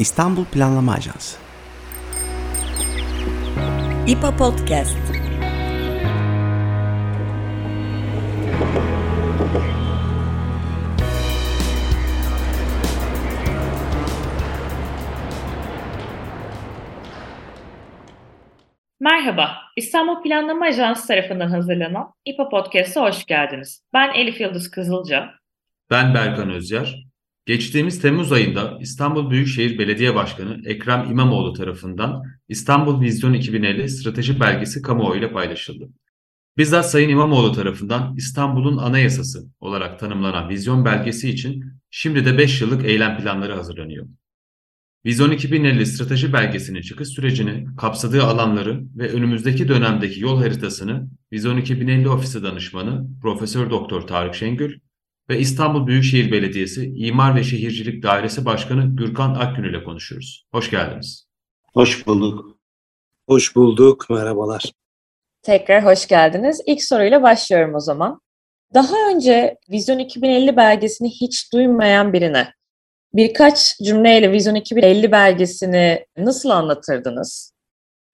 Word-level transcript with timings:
İstanbul 0.00 0.44
Planlama 0.44 0.92
Ajansı. 0.92 1.38
İPA 4.06 4.36
Podcast. 4.36 4.98
Merhaba, 19.00 19.50
İstanbul 19.76 20.22
Planlama 20.22 20.66
Ajansı 20.66 21.08
tarafından 21.08 21.48
hazırlanan 21.48 22.14
İPA 22.24 22.48
Podcast'a 22.48 23.02
hoş 23.02 23.26
geldiniz. 23.26 23.84
Ben 23.92 24.14
Elif 24.14 24.40
Yıldız 24.40 24.70
Kızılca. 24.70 25.30
Ben 25.90 26.14
Berkan 26.14 26.50
Özyer. 26.50 27.09
Geçtiğimiz 27.46 28.00
Temmuz 28.00 28.32
ayında 28.32 28.78
İstanbul 28.80 29.30
Büyükşehir 29.30 29.78
Belediye 29.78 30.14
Başkanı 30.14 30.62
Ekrem 30.64 31.10
İmamoğlu 31.10 31.52
tarafından 31.52 32.22
İstanbul 32.48 33.00
Vizyon 33.00 33.32
2050 33.32 33.88
strateji 33.88 34.40
belgesi 34.40 34.82
kamuoyuyla 34.82 35.32
paylaşıldı. 35.32 35.88
Bizzat 36.56 36.90
Sayın 36.90 37.08
İmamoğlu 37.08 37.52
tarafından 37.52 38.16
İstanbul'un 38.16 38.76
anayasası 38.76 39.46
olarak 39.60 40.00
tanımlanan 40.00 40.48
vizyon 40.48 40.84
belgesi 40.84 41.30
için 41.30 41.64
şimdi 41.90 42.24
de 42.24 42.38
5 42.38 42.60
yıllık 42.60 42.84
eylem 42.84 43.18
planları 43.18 43.54
hazırlanıyor. 43.54 44.06
Vizyon 45.06 45.30
2050 45.30 45.86
strateji 45.86 46.32
belgesinin 46.32 46.82
çıkış 46.82 47.08
sürecini, 47.08 47.66
kapsadığı 47.76 48.24
alanları 48.24 48.82
ve 48.96 49.08
önümüzdeki 49.08 49.68
dönemdeki 49.68 50.20
yol 50.20 50.38
haritasını 50.38 51.08
Vizyon 51.32 51.56
2050 51.56 52.08
Ofisi 52.08 52.42
Danışmanı 52.42 53.06
Profesör 53.22 53.70
Doktor 53.70 54.00
Tarık 54.00 54.34
Şengül 54.34 54.78
ve 55.30 55.38
İstanbul 55.38 55.86
Büyükşehir 55.86 56.32
Belediyesi 56.32 56.92
İmar 56.96 57.36
ve 57.36 57.44
Şehircilik 57.44 58.02
Dairesi 58.02 58.44
Başkanı 58.44 58.96
Gürkan 58.96 59.34
Akgün 59.34 59.64
ile 59.64 59.84
konuşuyoruz. 59.84 60.46
Hoş 60.52 60.70
geldiniz. 60.70 61.26
Hoş 61.74 62.06
bulduk. 62.06 62.58
Hoş 63.28 63.56
bulduk, 63.56 64.06
merhabalar. 64.10 64.72
Tekrar 65.42 65.84
hoş 65.84 66.08
geldiniz. 66.08 66.60
İlk 66.66 66.84
soruyla 66.84 67.22
başlıyorum 67.22 67.74
o 67.74 67.80
zaman. 67.80 68.20
Daha 68.74 68.96
önce 69.14 69.56
Vizyon 69.70 69.98
2050 69.98 70.56
belgesini 70.56 71.08
hiç 71.08 71.52
duymayan 71.52 72.12
birine 72.12 72.52
birkaç 73.14 73.78
cümleyle 73.78 74.32
Vizyon 74.32 74.54
2050 74.54 75.12
belgesini 75.12 76.06
nasıl 76.16 76.50
anlatırdınız? 76.50 77.52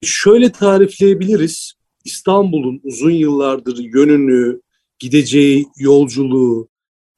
Şöyle 0.03 0.53
tarifleyebiliriz. 0.53 1.73
İstanbul'un 2.05 2.81
uzun 2.85 3.11
yıllardır 3.11 3.79
yönünü, 3.79 4.61
gideceği 4.99 5.67
yolculuğu, 5.79 6.69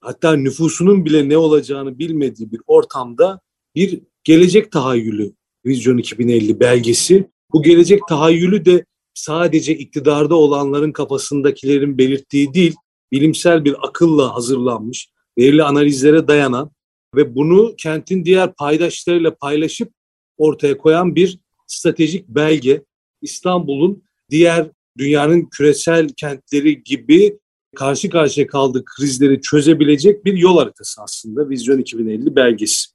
hatta 0.01 0.37
nüfusunun 0.37 1.05
bile 1.05 1.29
ne 1.29 1.37
olacağını 1.37 1.99
bilmediği 1.99 2.53
bir 2.53 2.61
ortamda 2.67 3.41
bir 3.75 4.01
gelecek 4.25 4.73
tahayyülü 4.73 5.33
Vizyon 5.67 5.99
2050 5.99 6.61
belgesi. 6.61 7.31
Bu 7.53 7.63
gelecek 7.63 8.01
tahayyülü 8.09 8.65
de 8.65 8.85
sadece 9.15 9.77
iktidarda 9.79 10.35
olanların 10.35 10.93
kafasındakilerin 10.93 11.99
belirttiği 11.99 12.55
değil, 12.55 12.75
bilimsel 13.13 13.65
bir 13.65 13.87
akılla 13.89 14.35
hazırlanmış, 14.35 15.09
belirli 15.37 15.63
analizlere 15.63 16.29
dayanan 16.29 16.71
ve 17.15 17.35
bunu 17.35 17.75
kentin 17.79 18.25
diğer 18.25 18.55
paydaşlarıyla 18.55 19.35
paylaşıp 19.35 19.93
ortaya 20.37 20.79
koyan 20.79 21.15
bir 21.15 21.39
stratejik 21.67 22.29
belge. 22.29 22.83
İstanbul'un 23.23 24.03
diğer 24.31 24.71
dünyanın 24.99 25.49
küresel 25.51 26.09
kentleri 26.09 26.83
gibi 26.83 27.39
karşı 27.77 28.11
karşıya 28.11 28.47
kaldığı 28.47 28.85
krizleri 28.85 29.41
çözebilecek 29.41 30.25
bir 30.25 30.35
yol 30.35 30.59
haritası 30.59 31.03
aslında 31.03 31.49
Vizyon 31.49 31.79
2050 31.79 32.37
belgesi. 32.37 32.89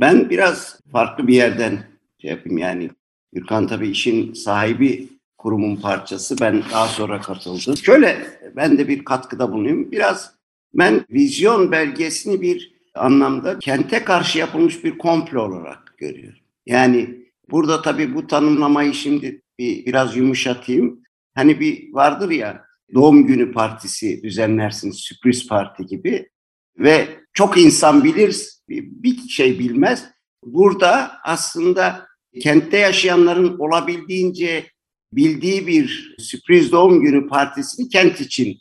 Ben 0.00 0.30
biraz 0.30 0.80
farklı 0.92 1.26
bir 1.26 1.34
yerden 1.34 1.84
şey 2.18 2.30
yapayım 2.30 2.58
yani. 2.58 2.90
Gürkan 3.32 3.66
tabii 3.66 3.88
işin 3.88 4.32
sahibi 4.32 5.08
kurumun 5.38 5.76
parçası. 5.76 6.36
Ben 6.40 6.62
daha 6.72 6.88
sonra 6.88 7.20
katıldım. 7.20 7.76
Şöyle 7.76 8.26
ben 8.56 8.78
de 8.78 8.88
bir 8.88 9.04
katkıda 9.04 9.52
bulunayım. 9.52 9.92
Biraz 9.92 10.34
ben 10.74 11.06
vizyon 11.10 11.72
belgesini 11.72 12.40
bir 12.40 12.74
anlamda 12.94 13.58
kente 13.58 14.04
karşı 14.04 14.38
yapılmış 14.38 14.84
bir 14.84 14.98
komplo 14.98 15.42
olarak 15.42 15.94
görüyorum. 15.98 16.38
Yani 16.66 17.28
burada 17.50 17.82
tabii 17.82 18.14
bu 18.14 18.26
tanımlamayı 18.26 18.94
şimdi 18.94 19.42
bir, 19.58 19.86
biraz 19.86 20.16
yumuşatayım. 20.16 21.00
Hani 21.34 21.60
bir 21.60 21.92
vardır 21.92 22.30
ya 22.30 22.64
doğum 22.94 23.26
günü 23.26 23.52
partisi 23.52 24.22
düzenlersiniz 24.22 24.96
sürpriz 24.96 25.48
parti 25.48 25.86
gibi 25.86 26.28
ve 26.78 27.08
çok 27.32 27.58
insan 27.58 28.04
bilir 28.04 28.48
bir 28.68 29.28
şey 29.28 29.58
bilmez. 29.58 30.04
Burada 30.44 31.12
aslında 31.24 32.06
kentte 32.40 32.78
yaşayanların 32.78 33.58
olabildiğince 33.58 34.66
bildiği 35.12 35.66
bir 35.66 36.14
sürpriz 36.18 36.72
doğum 36.72 37.00
günü 37.00 37.28
partisini 37.28 37.88
kent 37.88 38.20
için 38.20 38.58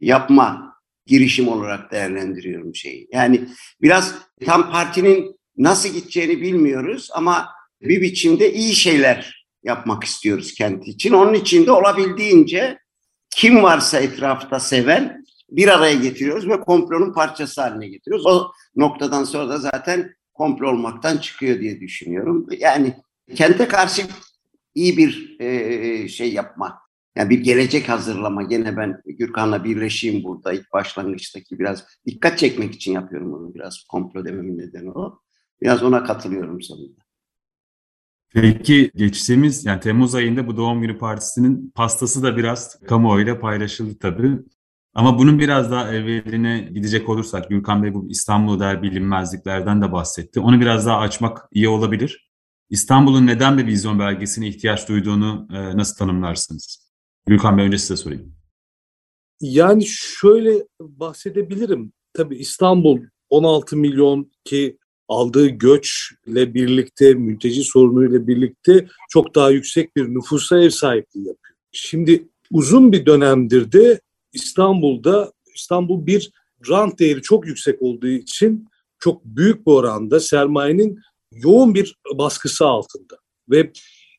yapma 0.00 0.74
girişim 1.06 1.48
olarak 1.48 1.92
değerlendiriyorum 1.92 2.74
şeyi. 2.74 3.08
Yani 3.12 3.48
biraz 3.82 4.14
tam 4.46 4.70
partinin 4.70 5.36
nasıl 5.56 5.88
gideceğini 5.88 6.40
bilmiyoruz 6.42 7.08
ama 7.12 7.48
bir 7.80 8.00
biçimde 8.00 8.52
iyi 8.52 8.74
şeyler 8.74 9.46
yapmak 9.62 10.04
istiyoruz 10.04 10.54
kent 10.54 10.88
için. 10.88 11.12
Onun 11.12 11.34
için 11.34 11.66
de 11.66 11.72
olabildiğince 11.72 12.78
kim 13.30 13.62
varsa 13.62 13.98
etrafta 13.98 14.60
seven 14.60 15.24
bir 15.50 15.68
araya 15.68 15.94
getiriyoruz 15.94 16.48
ve 16.48 16.60
komplonun 16.60 17.12
parçası 17.12 17.60
haline 17.60 17.88
getiriyoruz. 17.88 18.26
O 18.26 18.52
noktadan 18.76 19.24
sonra 19.24 19.48
da 19.48 19.58
zaten 19.58 20.14
komplo 20.34 20.68
olmaktan 20.68 21.16
çıkıyor 21.16 21.60
diye 21.60 21.80
düşünüyorum. 21.80 22.46
Yani 22.58 22.94
kente 23.34 23.68
karşı 23.68 24.02
iyi 24.74 24.96
bir 24.96 25.40
e, 25.40 26.08
şey 26.08 26.32
yapma. 26.32 26.78
Yani 27.16 27.30
bir 27.30 27.38
gelecek 27.40 27.88
hazırlama. 27.88 28.42
Gene 28.42 28.76
ben 28.76 29.02
Gürkan'la 29.06 29.64
birleşeyim 29.64 30.24
burada 30.24 30.52
ilk 30.52 30.72
başlangıçtaki 30.72 31.58
biraz 31.58 31.84
dikkat 32.06 32.38
çekmek 32.38 32.74
için 32.74 32.92
yapıyorum 32.92 33.34
onu 33.34 33.54
biraz. 33.54 33.84
Komplo 33.90 34.24
dememin 34.24 34.58
nedeni 34.58 34.90
o. 34.90 35.20
Biraz 35.62 35.82
ona 35.82 36.04
katılıyorum 36.04 36.62
sonunda. 36.62 37.07
Peki 38.34 38.90
geçtiğimiz 38.94 39.64
yani 39.66 39.80
Temmuz 39.80 40.14
ayında 40.14 40.46
bu 40.46 40.56
doğum 40.56 40.80
günü 40.80 40.98
partisinin 40.98 41.72
pastası 41.74 42.22
da 42.22 42.36
biraz 42.36 42.80
kamuoyuyla 42.80 43.40
paylaşıldı 43.40 43.98
tabii. 43.98 44.38
Ama 44.94 45.18
bunun 45.18 45.38
biraz 45.38 45.70
daha 45.70 45.94
evveline 45.94 46.70
gidecek 46.74 47.08
olursak 47.08 47.48
Gürkan 47.48 47.82
Bey 47.82 47.94
bu 47.94 48.10
İstanbul'u 48.10 48.60
der 48.60 48.82
bilinmezliklerden 48.82 49.82
de 49.82 49.92
bahsetti. 49.92 50.40
Onu 50.40 50.60
biraz 50.60 50.86
daha 50.86 50.98
açmak 50.98 51.48
iyi 51.52 51.68
olabilir. 51.68 52.30
İstanbul'un 52.70 53.26
neden 53.26 53.58
bir 53.58 53.66
vizyon 53.66 53.98
belgesine 53.98 54.48
ihtiyaç 54.48 54.88
duyduğunu 54.88 55.48
e, 55.52 55.76
nasıl 55.76 55.96
tanımlarsınız? 55.96 56.92
Gürkan 57.26 57.58
Bey 57.58 57.66
önce 57.66 57.78
size 57.78 57.96
sorayım. 57.96 58.34
Yani 59.40 59.84
şöyle 59.86 60.66
bahsedebilirim. 60.80 61.92
Tabii 62.12 62.36
İstanbul 62.36 63.00
16 63.30 63.76
milyon 63.76 64.30
ki 64.44 64.78
aldığı 65.08 65.46
göçle 65.46 66.54
birlikte, 66.54 67.14
mülteci 67.14 67.64
sorunuyla 67.64 68.26
birlikte 68.26 68.86
çok 69.10 69.34
daha 69.34 69.50
yüksek 69.50 69.96
bir 69.96 70.04
nüfusa 70.04 70.62
ev 70.62 70.70
sahipliği 70.70 71.28
yapıyor. 71.28 71.56
Şimdi 71.72 72.28
uzun 72.50 72.92
bir 72.92 73.06
dönemdir 73.06 73.72
de 73.72 74.00
İstanbul'da 74.32 75.32
İstanbul 75.54 76.06
bir 76.06 76.30
rant 76.68 76.98
değeri 76.98 77.22
çok 77.22 77.46
yüksek 77.46 77.82
olduğu 77.82 78.08
için 78.08 78.68
çok 78.98 79.24
büyük 79.24 79.66
bir 79.66 79.72
oranda 79.72 80.20
sermayenin 80.20 81.00
yoğun 81.32 81.74
bir 81.74 81.96
baskısı 82.14 82.66
altında. 82.66 83.18
Ve 83.50 83.72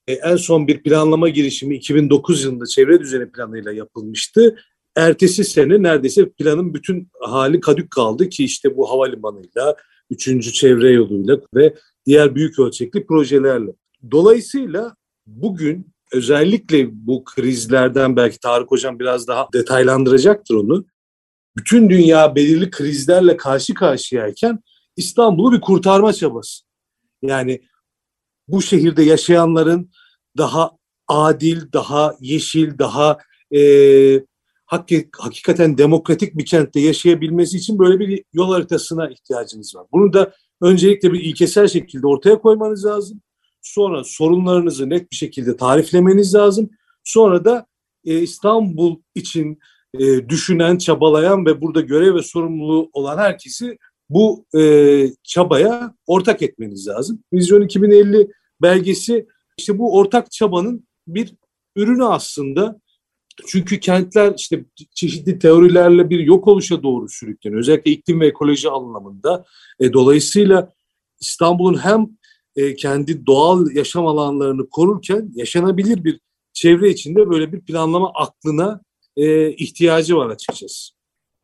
e, 0.07 0.13
en 0.13 0.35
son 0.35 0.67
bir 0.67 0.83
planlama 0.83 1.29
girişimi 1.29 1.75
2009 1.75 2.43
yılında 2.43 2.65
çevre 2.65 2.99
düzeni 2.99 3.31
planıyla 3.31 3.71
yapılmıştı. 3.71 4.57
Ertesi 4.95 5.43
sene 5.43 5.83
neredeyse 5.83 6.29
planın 6.29 6.73
bütün 6.73 7.09
hali 7.21 7.59
kadük 7.59 7.91
kaldı 7.91 8.29
ki 8.29 8.43
işte 8.43 8.77
bu 8.77 8.89
havalimanıyla, 8.89 9.75
üçüncü 10.09 10.53
çevre 10.53 10.91
yoluyla 10.91 11.39
ve 11.55 11.75
diğer 12.05 12.35
büyük 12.35 12.59
ölçekli 12.59 13.05
projelerle. 13.05 13.71
Dolayısıyla 14.11 14.95
bugün 15.27 15.93
özellikle 16.13 16.87
bu 16.91 17.23
krizlerden 17.23 18.15
belki 18.15 18.39
Tarık 18.39 18.71
Hocam 18.71 18.99
biraz 18.99 19.27
daha 19.27 19.47
detaylandıracaktır 19.53 20.55
onu. 20.55 20.85
Bütün 21.57 21.89
dünya 21.89 22.35
belirli 22.35 22.69
krizlerle 22.69 23.37
karşı 23.37 23.73
karşıyayken 23.73 24.59
İstanbul'u 24.95 25.51
bir 25.51 25.61
kurtarma 25.61 26.13
çabası. 26.13 26.63
Yani 27.21 27.61
bu 28.47 28.61
şehirde 28.61 29.03
yaşayanların 29.03 29.91
daha 30.37 30.71
adil, 31.07 31.71
daha 31.73 32.15
yeşil, 32.19 32.77
daha 32.77 33.17
e, 33.51 33.61
hakikaten 35.17 35.77
demokratik 35.77 36.37
bir 36.37 36.45
kentte 36.45 36.79
yaşayabilmesi 36.79 37.57
için 37.57 37.79
böyle 37.79 37.99
bir 37.99 38.23
yol 38.33 38.53
haritasına 38.53 39.09
ihtiyacınız 39.09 39.75
var. 39.75 39.87
Bunu 39.91 40.13
da 40.13 40.33
öncelikle 40.61 41.13
bir 41.13 41.19
ilkesel 41.19 41.67
şekilde 41.67 42.07
ortaya 42.07 42.41
koymanız 42.41 42.85
lazım. 42.85 43.21
Sonra 43.61 44.03
sorunlarınızı 44.03 44.89
net 44.89 45.11
bir 45.11 45.15
şekilde 45.15 45.57
tariflemeniz 45.57 46.35
lazım. 46.35 46.69
Sonra 47.03 47.45
da 47.45 47.65
e, 48.05 48.19
İstanbul 48.19 48.99
için 49.15 49.59
e, 49.99 50.29
düşünen, 50.29 50.77
çabalayan 50.77 51.45
ve 51.45 51.61
burada 51.61 51.81
görev 51.81 52.15
ve 52.15 52.21
sorumluluğu 52.21 52.89
olan 52.93 53.17
herkesi 53.17 53.77
bu 54.09 54.45
e, 54.59 55.05
çabaya 55.23 55.95
ortak 56.07 56.41
etmeniz 56.41 56.87
lazım. 56.87 57.23
Vizyon 57.33 57.61
2050 57.61 58.27
belgesi 58.61 59.27
işte 59.57 59.77
bu 59.77 59.97
ortak 59.97 60.31
çabanın 60.31 60.87
bir 61.07 61.35
ürünü 61.75 62.05
aslında. 62.05 62.79
Çünkü 63.47 63.79
kentler 63.79 64.33
işte 64.37 64.65
çeşitli 64.95 65.39
teorilerle 65.39 66.09
bir 66.09 66.19
yok 66.19 66.47
oluşa 66.47 66.83
doğru 66.83 67.09
sürükleniyor. 67.09 67.59
Özellikle 67.59 67.91
iklim 67.91 68.19
ve 68.19 68.27
ekoloji 68.27 68.69
anlamında. 68.69 69.45
E, 69.79 69.93
dolayısıyla 69.93 70.73
İstanbul'un 71.19 71.83
hem 71.83 72.07
e, 72.55 72.75
kendi 72.75 73.25
doğal 73.25 73.71
yaşam 73.71 74.07
alanlarını 74.07 74.69
korurken 74.69 75.31
yaşanabilir 75.35 76.03
bir 76.03 76.19
çevre 76.53 76.89
içinde 76.89 77.29
böyle 77.29 77.53
bir 77.53 77.61
planlama 77.61 78.11
aklına 78.15 78.81
e, 79.17 79.51
ihtiyacı 79.51 80.17
var 80.17 80.29
açıkçası. 80.29 80.93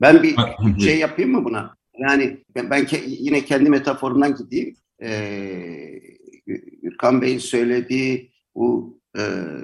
Ben 0.01 0.23
bir 0.23 0.35
şey 0.79 0.99
yapayım 0.99 1.31
mı 1.31 1.45
buna? 1.45 1.75
Yani 1.99 2.43
ben, 2.55 2.69
ben 2.69 2.85
ke, 2.85 3.01
yine 3.07 3.45
kendi 3.45 3.69
metaforumdan 3.69 4.35
gideyim. 4.35 4.75
Ee, 5.03 6.01
Gürkan 6.81 7.21
Bey'in 7.21 7.39
söylediği 7.39 8.31
bu 8.55 8.99
e, 9.17 9.21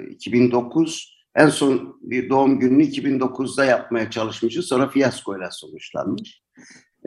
2009 0.10 1.11
en 1.36 1.50
son 1.50 2.00
bir 2.02 2.30
doğum 2.30 2.60
gününü 2.60 2.84
2009'da 2.84 3.66
yapmaya 3.66 4.12
çalışmışız. 4.12 4.66
Sonra 4.66 4.90
fiyaskoyla 4.90 5.52
sonuçlanmış. 5.52 6.42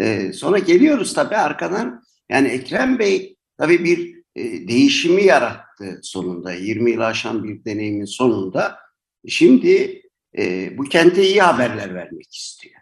Ee, 0.00 0.32
sonra 0.32 0.58
geliyoruz 0.58 1.14
tabii 1.14 1.36
arkadan. 1.36 2.02
Yani 2.28 2.48
Ekrem 2.48 2.98
Bey 2.98 3.36
tabii 3.58 3.84
bir 3.84 4.22
e, 4.36 4.68
değişimi 4.68 5.24
yarattı 5.24 6.00
sonunda. 6.02 6.52
20 6.52 6.90
yıl 6.90 7.00
aşan 7.00 7.44
bir 7.44 7.64
deneyimin 7.64 8.04
sonunda. 8.04 8.78
Şimdi 9.28 10.02
e, 10.38 10.72
bu 10.78 10.84
kente 10.84 11.28
iyi 11.28 11.42
haberler 11.42 11.94
vermek 11.94 12.34
istiyor. 12.34 12.80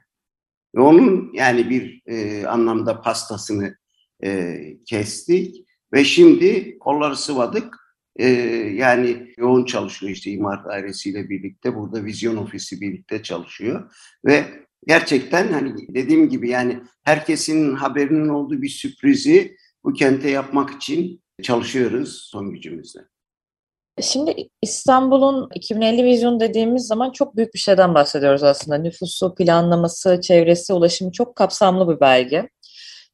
Ve 0.76 0.80
onun 0.80 1.30
yani 1.34 1.70
bir 1.70 2.02
e, 2.06 2.46
anlamda 2.46 3.00
pastasını 3.00 3.76
e, 4.24 4.58
kestik 4.86 5.66
ve 5.92 6.04
şimdi 6.04 6.78
kolları 6.78 7.16
sıvadık. 7.16 7.81
E, 8.16 8.26
yani 8.74 9.34
yoğun 9.36 9.64
çalışıyor 9.64 10.12
işte 10.12 10.30
imar 10.30 10.64
dairesiyle 10.64 11.28
birlikte 11.28 11.74
burada 11.74 12.04
vizyon 12.04 12.36
ofisi 12.36 12.80
birlikte 12.80 13.22
çalışıyor 13.22 13.92
ve 14.26 14.44
gerçekten 14.86 15.52
hani 15.52 15.74
dediğim 15.94 16.28
gibi 16.28 16.50
yani 16.50 16.80
herkesin 17.02 17.74
haberinin 17.74 18.28
olduğu 18.28 18.62
bir 18.62 18.68
sürprizi 18.68 19.56
bu 19.84 19.92
kente 19.92 20.30
yapmak 20.30 20.70
için 20.70 21.22
çalışıyoruz 21.42 22.28
son 22.30 22.52
gücümüzle. 22.52 23.00
Şimdi 24.00 24.48
İstanbul'un 24.62 25.48
2050 25.54 26.04
vizyonu 26.04 26.40
dediğimiz 26.40 26.86
zaman 26.86 27.10
çok 27.10 27.36
büyük 27.36 27.54
bir 27.54 27.58
şeyden 27.58 27.94
bahsediyoruz 27.94 28.42
aslında. 28.42 28.78
Nüfusu, 28.78 29.34
planlaması, 29.34 30.20
çevresi, 30.20 30.72
ulaşımı 30.72 31.12
çok 31.12 31.36
kapsamlı 31.36 31.94
bir 31.94 32.00
belge. 32.00 32.48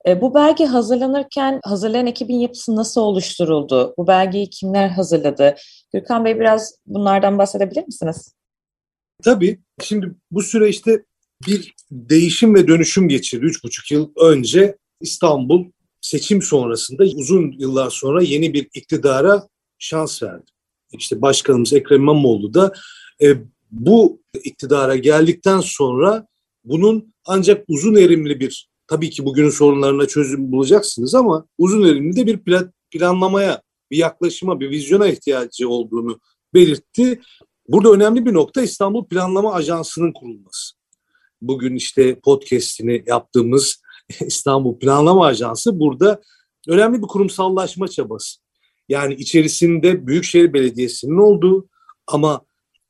E, 0.08 0.20
bu 0.20 0.34
belge 0.34 0.64
hazırlanırken 0.64 1.60
hazırlayan 1.64 2.06
ekibin 2.06 2.38
yapısı 2.38 2.76
nasıl 2.76 3.00
oluşturuldu? 3.00 3.94
Bu 3.98 4.06
belgeyi 4.06 4.50
kimler 4.50 4.88
hazırladı? 4.88 5.54
Gürkan 5.92 6.24
Bey 6.24 6.40
biraz 6.40 6.74
bunlardan 6.86 7.38
bahsedebilir 7.38 7.84
misiniz? 7.84 8.34
Tabii. 9.24 9.58
Şimdi 9.82 10.14
bu 10.30 10.42
süreçte 10.42 11.04
bir 11.46 11.74
değişim 11.90 12.54
ve 12.54 12.68
dönüşüm 12.68 13.08
geçirdi. 13.08 13.46
Üç 13.46 13.64
buçuk 13.64 13.90
yıl 13.90 14.10
önce 14.16 14.76
İstanbul 15.00 15.64
seçim 16.00 16.42
sonrasında 16.42 17.02
uzun 17.02 17.52
yıllar 17.58 17.90
sonra 17.90 18.22
yeni 18.22 18.54
bir 18.54 18.68
iktidara 18.74 19.48
şans 19.78 20.22
verdi. 20.22 20.50
İşte 20.92 21.22
başkanımız 21.22 21.72
Ekrem 21.72 22.00
İmamoğlu 22.00 22.54
da 22.54 22.72
e, 23.22 23.26
bu 23.70 24.20
iktidara 24.44 24.96
geldikten 24.96 25.60
sonra 25.60 26.26
bunun 26.64 27.14
ancak 27.26 27.64
uzun 27.68 27.94
erimli 27.94 28.40
bir 28.40 28.68
tabii 28.88 29.10
ki 29.10 29.24
bugünün 29.24 29.50
sorunlarına 29.50 30.06
çözüm 30.06 30.52
bulacaksınız 30.52 31.14
ama 31.14 31.46
uzun 31.58 31.82
erimli 31.82 32.16
de 32.16 32.26
bir 32.26 32.38
plan, 32.38 32.72
planlamaya, 32.90 33.62
bir 33.90 33.96
yaklaşıma, 33.96 34.60
bir 34.60 34.70
vizyona 34.70 35.08
ihtiyacı 35.08 35.68
olduğunu 35.68 36.20
belirtti. 36.54 37.20
Burada 37.68 37.92
önemli 37.92 38.26
bir 38.26 38.34
nokta 38.34 38.62
İstanbul 38.62 39.04
Planlama 39.04 39.54
Ajansı'nın 39.54 40.12
kurulması. 40.12 40.74
Bugün 41.42 41.74
işte 41.74 42.20
podcast'ini 42.20 43.04
yaptığımız 43.06 43.82
İstanbul 44.20 44.78
Planlama 44.78 45.26
Ajansı 45.26 45.80
burada 45.80 46.22
önemli 46.68 47.02
bir 47.02 47.06
kurumsallaşma 47.06 47.88
çabası. 47.88 48.40
Yani 48.88 49.14
içerisinde 49.14 50.06
Büyükşehir 50.06 50.52
Belediyesi'nin 50.52 51.18
olduğu 51.18 51.68
ama 52.06 52.40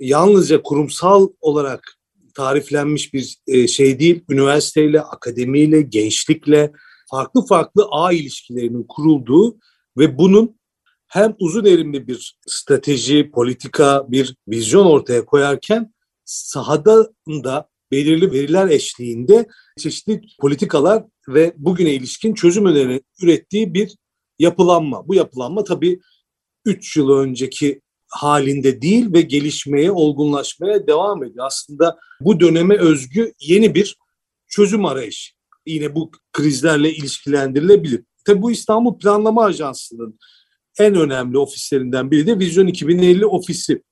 yalnızca 0.00 0.62
kurumsal 0.62 1.28
olarak 1.40 1.97
tariflenmiş 2.38 3.14
bir 3.14 3.36
e, 3.46 3.68
şey 3.68 4.00
değil. 4.00 4.24
Üniversiteyle, 4.28 5.00
akademiyle, 5.00 5.82
gençlikle 5.82 6.72
farklı 7.10 7.46
farklı 7.46 7.86
ağ 7.90 8.12
ilişkilerinin 8.12 8.84
kurulduğu 8.88 9.58
ve 9.98 10.18
bunun 10.18 10.58
hem 11.06 11.36
uzun 11.38 11.64
erimli 11.64 12.08
bir 12.08 12.38
strateji, 12.46 13.30
politika, 13.30 14.06
bir 14.08 14.36
vizyon 14.48 14.86
ortaya 14.86 15.24
koyarken 15.24 15.94
sahada 16.24 17.10
da 17.28 17.68
belirli 17.90 18.32
veriler 18.32 18.68
eşliğinde 18.68 19.46
çeşitli 19.78 20.20
politikalar 20.40 21.04
ve 21.28 21.54
bugüne 21.56 21.94
ilişkin 21.94 22.34
çözüm 22.34 22.66
öneri 22.66 23.02
ürettiği 23.22 23.74
bir 23.74 23.96
yapılanma. 24.38 25.08
Bu 25.08 25.14
yapılanma 25.14 25.64
tabii 25.64 26.00
3 26.64 26.96
yıl 26.96 27.10
önceki 27.10 27.80
halinde 28.08 28.82
değil 28.82 29.12
ve 29.12 29.20
gelişmeye, 29.20 29.90
olgunlaşmaya 29.90 30.86
devam 30.86 31.24
ediyor. 31.24 31.46
Aslında 31.46 31.98
bu 32.20 32.40
döneme 32.40 32.76
özgü 32.76 33.32
yeni 33.40 33.74
bir 33.74 33.96
çözüm 34.48 34.84
arayışı. 34.84 35.32
Yine 35.66 35.94
bu 35.94 36.10
krizlerle 36.32 36.94
ilişkilendirilebilir. 36.94 38.04
Tabii 38.24 38.42
bu 38.42 38.50
İstanbul 38.50 38.98
Planlama 38.98 39.44
Ajansı'nın 39.44 40.18
en 40.78 40.94
önemli 40.94 41.38
ofislerinden 41.38 42.10
biri 42.10 42.26
de 42.26 42.38
Vizyon 42.38 42.66
2050 42.66 43.26
ofisi. 43.26 43.82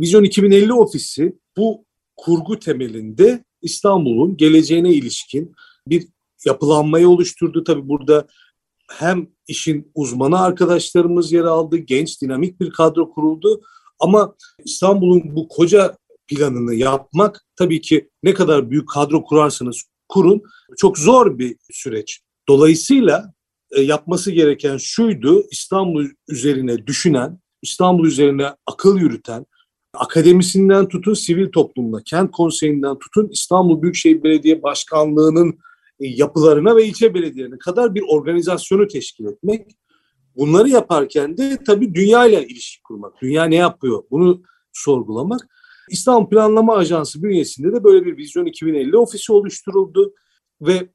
Vizyon 0.00 0.24
2050 0.24 0.72
ofisi 0.72 1.38
bu 1.56 1.84
kurgu 2.16 2.58
temelinde 2.58 3.44
İstanbul'un 3.62 4.36
geleceğine 4.36 4.92
ilişkin 4.92 5.54
bir 5.88 6.06
yapılanmayı 6.46 7.08
oluşturdu. 7.08 7.64
Tabii 7.64 7.88
burada 7.88 8.26
hem 8.98 9.26
işin 9.48 9.92
uzmanı 9.94 10.40
arkadaşlarımız 10.40 11.32
yer 11.32 11.44
aldı, 11.44 11.76
genç 11.76 12.22
dinamik 12.22 12.60
bir 12.60 12.70
kadro 12.70 13.10
kuruldu. 13.10 13.60
Ama 13.98 14.34
İstanbul'un 14.64 15.36
bu 15.36 15.48
koca 15.48 15.96
planını 16.26 16.74
yapmak 16.74 17.44
tabii 17.56 17.80
ki 17.80 18.10
ne 18.22 18.34
kadar 18.34 18.70
büyük 18.70 18.88
kadro 18.88 19.24
kurarsanız 19.24 19.82
kurun 20.08 20.42
çok 20.76 20.98
zor 20.98 21.38
bir 21.38 21.56
süreç. 21.72 22.20
Dolayısıyla 22.48 23.32
e, 23.70 23.80
yapması 23.80 24.30
gereken 24.30 24.76
şuydu 24.76 25.44
İstanbul 25.50 26.06
üzerine 26.28 26.86
düşünen, 26.86 27.38
İstanbul 27.62 28.06
üzerine 28.06 28.54
akıl 28.66 28.98
yürüten, 28.98 29.46
akademisinden 29.94 30.88
tutun 30.88 31.14
sivil 31.14 31.52
toplumuna, 31.52 32.02
kent 32.04 32.30
konseyinden 32.30 32.98
tutun 32.98 33.28
İstanbul 33.32 33.82
Büyükşehir 33.82 34.22
Belediye 34.22 34.62
Başkanlığı'nın 34.62 35.58
yapılarına 36.00 36.76
ve 36.76 36.86
ilçe 36.86 37.14
belediyelerine 37.14 37.58
kadar 37.58 37.94
bir 37.94 38.02
organizasyonu 38.08 38.88
teşkil 38.88 39.24
etmek. 39.24 39.70
Bunları 40.36 40.68
yaparken 40.68 41.36
de 41.36 41.58
tabii 41.66 41.94
dünya 41.94 42.26
ile 42.26 42.46
ilişki 42.46 42.82
kurmak. 42.82 43.22
Dünya 43.22 43.44
ne 43.44 43.56
yapıyor? 43.56 44.04
Bunu 44.10 44.42
sorgulamak. 44.72 45.48
İstanbul 45.90 46.28
Planlama 46.28 46.76
Ajansı 46.76 47.22
bünyesinde 47.22 47.72
de 47.72 47.84
böyle 47.84 48.06
bir 48.06 48.16
Vizyon 48.16 48.46
2050 48.46 48.96
ofisi 48.96 49.32
oluşturuldu 49.32 50.14
ve 50.60 50.88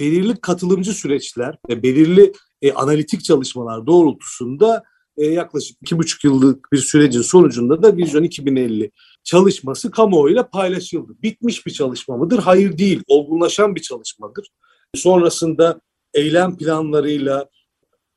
belirli 0.00 0.36
katılımcı 0.36 0.92
süreçler 0.92 1.58
ve 1.68 1.82
belirli 1.82 2.32
e, 2.62 2.72
analitik 2.72 3.24
çalışmalar 3.24 3.86
doğrultusunda 3.86 4.82
e, 5.16 5.26
yaklaşık 5.26 5.76
iki 5.82 5.98
buçuk 5.98 6.24
yıllık 6.24 6.72
bir 6.72 6.78
sürecin 6.78 7.22
sonucunda 7.22 7.82
da 7.82 7.96
Vizyon 7.96 8.22
2050 8.22 8.90
çalışması 9.24 9.90
kamuoyuyla 9.90 10.48
paylaşıldı. 10.48 11.12
Bitmiş 11.22 11.66
bir 11.66 11.70
çalışma 11.70 12.16
mıdır? 12.16 12.38
Hayır 12.38 12.78
değil. 12.78 13.02
Olgunlaşan 13.06 13.74
bir 13.74 13.80
çalışmadır. 13.80 14.48
Sonrasında 14.94 15.80
eylem 16.14 16.56
planlarıyla 16.56 17.48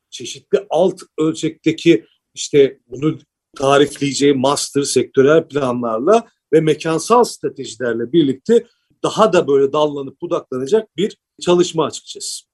çeşitli 0.09 0.65
alt 0.69 1.01
ölçekteki 1.17 2.05
işte 2.33 2.79
bunu 2.87 3.17
tarifleyeceği 3.55 4.33
master 4.33 4.83
sektörel 4.83 5.47
planlarla 5.47 6.27
ve 6.53 6.61
mekansal 6.61 7.23
stratejilerle 7.23 8.11
birlikte 8.11 8.65
daha 9.03 9.33
da 9.33 9.47
böyle 9.47 9.73
dallanıp 9.73 10.21
budaklanacak 10.21 10.97
bir 10.97 11.17
çalışma 11.41 11.85
açıkçası. 11.85 12.45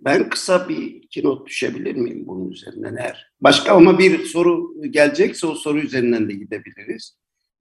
Ben 0.00 0.28
kısa 0.28 0.68
bir 0.68 0.78
iki 0.78 1.24
not 1.24 1.46
düşebilir 1.46 1.94
miyim 1.94 2.26
bunun 2.26 2.50
üzerinden 2.50 2.96
eğer? 2.96 3.32
Başka 3.40 3.72
ama 3.72 3.98
bir 3.98 4.24
soru 4.24 4.82
gelecekse 4.90 5.46
o 5.46 5.54
soru 5.54 5.78
üzerinden 5.78 6.28
de 6.28 6.32
gidebiliriz. 6.32 7.16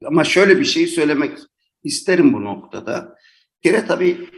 Ama 0.06 0.24
şöyle 0.24 0.60
bir 0.60 0.66
şey 0.66 0.88
söylemek 0.88 1.38
isterim 1.84 2.34
bu 2.34 2.44
noktada. 2.44 3.16
Bir 3.64 3.70
kere 3.70 3.86
tabii 3.86 4.30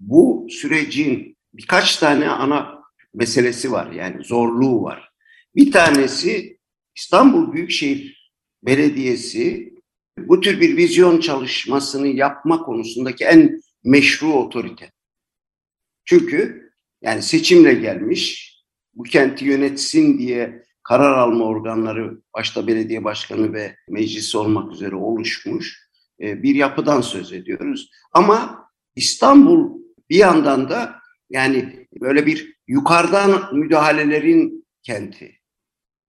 bu 0.00 0.46
sürecin 0.50 1.36
birkaç 1.54 1.96
tane 1.96 2.28
ana 2.28 2.82
meselesi 3.14 3.72
var 3.72 3.92
yani 3.92 4.24
zorluğu 4.24 4.82
var. 4.82 5.10
Bir 5.54 5.72
tanesi 5.72 6.58
İstanbul 6.96 7.52
Büyükşehir 7.52 8.32
Belediyesi 8.62 9.74
bu 10.18 10.40
tür 10.40 10.60
bir 10.60 10.76
vizyon 10.76 11.20
çalışmasını 11.20 12.08
yapma 12.08 12.62
konusundaki 12.62 13.24
en 13.24 13.60
meşru 13.84 14.32
otorite. 14.32 14.92
Çünkü 16.04 16.65
Yani 17.06 17.22
seçimle 17.22 17.74
gelmiş, 17.74 18.52
bu 18.94 19.02
kenti 19.02 19.44
yönetsin 19.44 20.18
diye 20.18 20.62
karar 20.82 21.18
alma 21.18 21.44
organları 21.44 22.20
başta 22.34 22.66
belediye 22.66 23.04
başkanı 23.04 23.52
ve 23.52 23.76
meclis 23.88 24.34
olmak 24.34 24.72
üzere 24.72 24.94
oluşmuş 24.94 25.88
e, 26.20 26.42
bir 26.42 26.54
yapıdan 26.54 27.00
söz 27.00 27.32
ediyoruz. 27.32 27.90
Ama 28.12 28.68
İstanbul 28.96 29.80
bir 30.10 30.16
yandan 30.16 30.68
da 30.68 30.96
yani 31.30 31.86
böyle 32.00 32.26
bir 32.26 32.54
yukarıdan 32.68 33.56
müdahalelerin 33.56 34.66
kenti. 34.82 35.32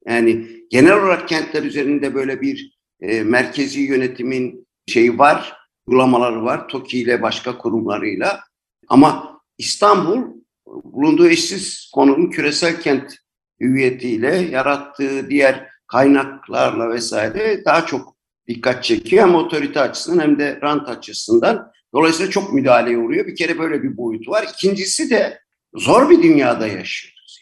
Yani 0.05 0.47
genel 0.69 0.93
olarak 0.93 1.27
kentler 1.27 1.63
üzerinde 1.63 2.15
böyle 2.15 2.41
bir 2.41 2.77
e, 3.01 3.23
merkezi 3.23 3.81
yönetimin 3.81 4.67
şeyi 4.87 5.17
var, 5.17 5.57
uygulamaları 5.87 6.43
var 6.43 6.67
TOKİ 6.67 6.99
ile 6.99 7.21
başka 7.21 7.57
kurumlarıyla. 7.57 8.39
Ama 8.87 9.41
İstanbul 9.57 10.36
bulunduğu 10.83 11.29
eşsiz 11.29 11.91
konunun 11.93 12.29
küresel 12.29 12.81
kent 12.81 13.15
hüviyetiyle 13.61 14.35
yarattığı 14.35 15.29
diğer 15.29 15.69
kaynaklarla 15.87 16.89
vesaire 16.89 17.65
daha 17.65 17.85
çok 17.85 18.17
dikkat 18.47 18.83
çekiyor 18.83 19.27
hem 19.27 19.35
otorite 19.35 19.81
açısından 19.81 20.23
hem 20.23 20.39
de 20.39 20.59
rant 20.61 20.89
açısından. 20.89 21.71
Dolayısıyla 21.93 22.31
çok 22.31 22.53
müdahaleye 22.53 22.97
uğruyor. 22.97 23.27
Bir 23.27 23.35
kere 23.35 23.59
böyle 23.59 23.83
bir 23.83 23.97
boyutu 23.97 24.31
var. 24.31 24.47
İkincisi 24.53 25.09
de 25.09 25.39
zor 25.73 26.09
bir 26.09 26.23
dünyada 26.23 26.67
yaşıyoruz. 26.67 27.39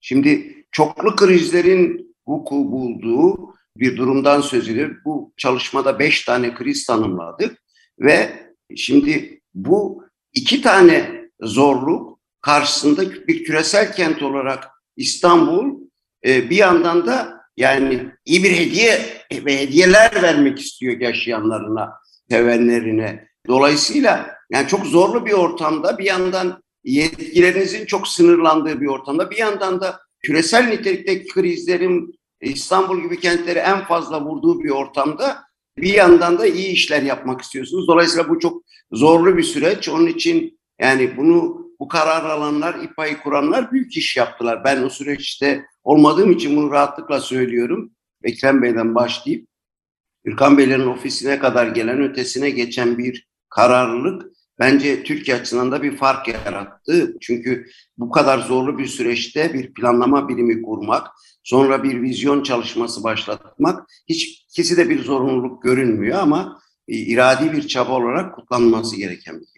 Şimdi 0.00 0.54
çoklu 0.72 1.16
krizlerin 1.16 2.16
vuku 2.26 2.54
bulduğu 2.54 3.54
bir 3.76 3.96
durumdan 3.96 4.40
söz 4.40 4.68
edilir. 4.68 4.96
Bu 5.04 5.32
çalışmada 5.36 5.98
beş 5.98 6.24
tane 6.24 6.54
kriz 6.54 6.86
tanımladık 6.86 7.62
ve 7.98 8.46
şimdi 8.76 9.40
bu 9.54 10.04
iki 10.32 10.62
tane 10.62 11.22
zorluk 11.40 12.11
karşısında 12.42 13.26
bir 13.26 13.44
küresel 13.44 13.92
kent 13.92 14.22
olarak 14.22 14.68
İstanbul 14.96 15.80
e, 16.26 16.50
bir 16.50 16.56
yandan 16.56 17.06
da 17.06 17.42
yani 17.56 18.10
iyi 18.24 18.44
bir 18.44 18.50
hediye 18.50 19.00
ve 19.32 19.60
hediyeler 19.60 20.22
vermek 20.22 20.58
istiyor 20.58 21.00
yaşayanlarına, 21.00 21.92
sevenlerine. 22.30 23.28
Dolayısıyla 23.48 24.36
yani 24.52 24.68
çok 24.68 24.86
zorlu 24.86 25.26
bir 25.26 25.32
ortamda 25.32 25.98
bir 25.98 26.04
yandan 26.04 26.62
yetkilerinizin 26.84 27.86
çok 27.86 28.08
sınırlandığı 28.08 28.80
bir 28.80 28.86
ortamda 28.86 29.30
bir 29.30 29.36
yandan 29.36 29.80
da 29.80 30.00
küresel 30.22 30.68
nitelikteki 30.68 31.28
krizlerin 31.28 32.14
İstanbul 32.40 33.02
gibi 33.02 33.20
kentleri 33.20 33.58
en 33.58 33.84
fazla 33.84 34.24
vurduğu 34.24 34.60
bir 34.64 34.70
ortamda 34.70 35.42
bir 35.78 35.94
yandan 35.94 36.38
da 36.38 36.46
iyi 36.46 36.68
işler 36.68 37.02
yapmak 37.02 37.40
istiyorsunuz. 37.40 37.88
Dolayısıyla 37.88 38.28
bu 38.28 38.38
çok 38.38 38.62
zorlu 38.92 39.36
bir 39.36 39.42
süreç. 39.42 39.88
Onun 39.88 40.06
için 40.06 40.58
yani 40.80 41.16
bunu 41.16 41.61
bu 41.82 41.88
karar 41.88 42.24
alanlar, 42.24 42.74
İPA'yı 42.74 43.18
kuranlar 43.18 43.72
büyük 43.72 43.96
iş 43.96 44.16
yaptılar. 44.16 44.64
Ben 44.64 44.82
o 44.82 44.90
süreçte 44.90 45.64
olmadığım 45.84 46.30
için 46.30 46.56
bunu 46.56 46.70
rahatlıkla 46.70 47.20
söylüyorum. 47.20 47.92
Ekrem 48.24 48.62
Bey'den 48.62 48.94
başlayıp 48.94 49.48
Ürkan 50.24 50.58
Beylerin 50.58 50.86
ofisine 50.86 51.38
kadar 51.38 51.66
gelen 51.66 52.02
ötesine 52.02 52.50
geçen 52.50 52.98
bir 52.98 53.28
kararlılık 53.48 54.32
bence 54.58 55.02
Türkiye 55.02 55.36
açısından 55.36 55.72
da 55.72 55.82
bir 55.82 55.96
fark 55.96 56.28
yarattı. 56.28 57.16
Çünkü 57.20 57.66
bu 57.98 58.10
kadar 58.10 58.38
zorlu 58.38 58.78
bir 58.78 58.86
süreçte 58.86 59.54
bir 59.54 59.74
planlama 59.74 60.28
birimi 60.28 60.62
kurmak, 60.62 61.08
sonra 61.42 61.82
bir 61.82 62.02
vizyon 62.02 62.42
çalışması 62.42 63.04
başlatmak 63.04 63.88
hiç 64.08 64.46
ikisi 64.50 64.76
de 64.76 64.88
bir 64.88 65.04
zorunluluk 65.04 65.62
görünmüyor 65.62 66.18
ama 66.18 66.60
iradi 66.88 67.52
bir 67.52 67.68
çaba 67.68 67.92
olarak 67.92 68.34
kutlanması 68.34 68.96
gereken 68.96 69.40
bir. 69.40 69.51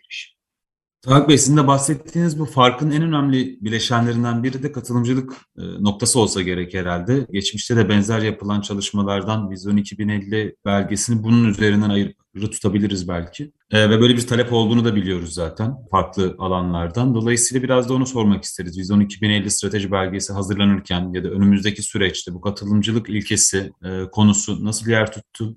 Tarık 1.04 1.28
Bey 1.28 1.38
sizin 1.38 1.56
de 1.56 1.66
bahsettiğiniz 1.66 2.38
bu 2.38 2.44
farkın 2.44 2.90
en 2.90 3.02
önemli 3.02 3.58
bileşenlerinden 3.60 4.42
biri 4.42 4.62
de 4.62 4.72
katılımcılık 4.72 5.32
e, 5.58 5.62
noktası 5.62 6.20
olsa 6.20 6.42
gerek 6.42 6.74
herhalde. 6.74 7.26
Geçmişte 7.32 7.76
de 7.76 7.88
benzer 7.88 8.20
yapılan 8.20 8.60
çalışmalardan 8.60 9.50
Vizyon 9.50 9.76
2050 9.76 10.56
belgesini 10.64 11.22
bunun 11.22 11.44
üzerinden 11.44 11.90
ayrı 11.90 12.14
tutabiliriz 12.50 13.08
belki. 13.08 13.52
E, 13.70 13.90
ve 13.90 14.00
böyle 14.00 14.16
bir 14.16 14.26
talep 14.26 14.52
olduğunu 14.52 14.84
da 14.84 14.96
biliyoruz 14.96 15.34
zaten 15.34 15.74
farklı 15.90 16.36
alanlardan. 16.38 17.14
Dolayısıyla 17.14 17.62
biraz 17.62 17.88
da 17.88 17.94
onu 17.94 18.06
sormak 18.06 18.44
isteriz. 18.44 18.78
Vizyon 18.78 19.00
2050 19.00 19.50
strateji 19.50 19.92
belgesi 19.92 20.32
hazırlanırken 20.32 21.12
ya 21.12 21.24
da 21.24 21.28
önümüzdeki 21.28 21.82
süreçte 21.82 22.34
bu 22.34 22.40
katılımcılık 22.40 23.08
ilkesi 23.08 23.72
e, 23.84 24.10
konusu 24.12 24.64
nasıl 24.64 24.90
yer 24.90 25.12
tuttu? 25.12 25.56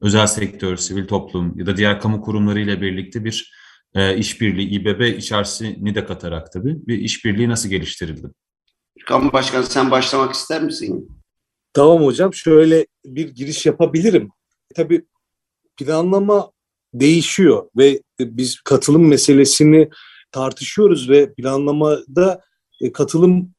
Özel 0.00 0.26
sektör, 0.26 0.76
sivil 0.76 1.06
toplum 1.06 1.58
ya 1.58 1.66
da 1.66 1.76
diğer 1.76 2.00
kamu 2.00 2.20
kurumları 2.20 2.60
ile 2.60 2.80
birlikte 2.80 3.24
bir 3.24 3.57
e, 3.94 4.16
işbirliği, 4.16 4.68
İBB 4.68 5.18
içerisini 5.18 5.94
de 5.94 6.06
katarak 6.06 6.52
tabii 6.52 6.86
bir 6.86 6.98
işbirliği 6.98 7.48
nasıl 7.48 7.68
geliştirildi? 7.68 8.28
Kamu 9.06 9.32
Başkanı 9.32 9.64
sen 9.64 9.90
başlamak 9.90 10.34
ister 10.34 10.62
misin? 10.62 11.08
Tamam 11.72 12.04
hocam 12.04 12.34
şöyle 12.34 12.86
bir 13.04 13.28
giriş 13.28 13.66
yapabilirim. 13.66 14.28
Tabii 14.74 15.06
planlama 15.76 16.50
değişiyor 16.94 17.68
ve 17.76 18.02
biz 18.20 18.60
katılım 18.60 19.08
meselesini 19.08 19.88
tartışıyoruz 20.32 21.10
ve 21.10 21.34
planlamada 21.34 22.42
e, 22.80 22.92
katılım 22.92 23.54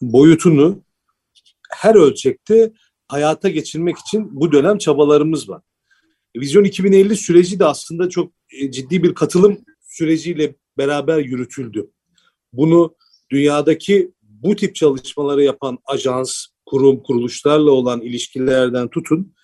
boyutunu 0.00 0.82
her 1.70 1.94
ölçekte 1.94 2.72
hayata 3.08 3.48
geçirmek 3.48 3.98
için 3.98 4.40
bu 4.40 4.52
dönem 4.52 4.78
çabalarımız 4.78 5.48
var. 5.48 5.62
Vizyon 6.36 6.64
2050 6.64 7.16
süreci 7.16 7.58
de 7.58 7.64
aslında 7.64 8.08
çok 8.08 8.32
e, 8.52 8.70
ciddi 8.70 9.02
bir 9.02 9.14
katılım 9.14 9.64
süreciyle 9.94 10.54
beraber 10.78 11.18
yürütüldü. 11.18 11.90
Bunu 12.52 12.96
dünyadaki 13.30 14.12
bu 14.22 14.56
tip 14.56 14.74
çalışmaları 14.74 15.42
yapan 15.42 15.78
ajans, 15.86 16.46
kurum, 16.66 17.02
kuruluşlarla 17.02 17.70
olan 17.70 18.00
ilişkilerden 18.00 18.88
tutun, 18.88 19.34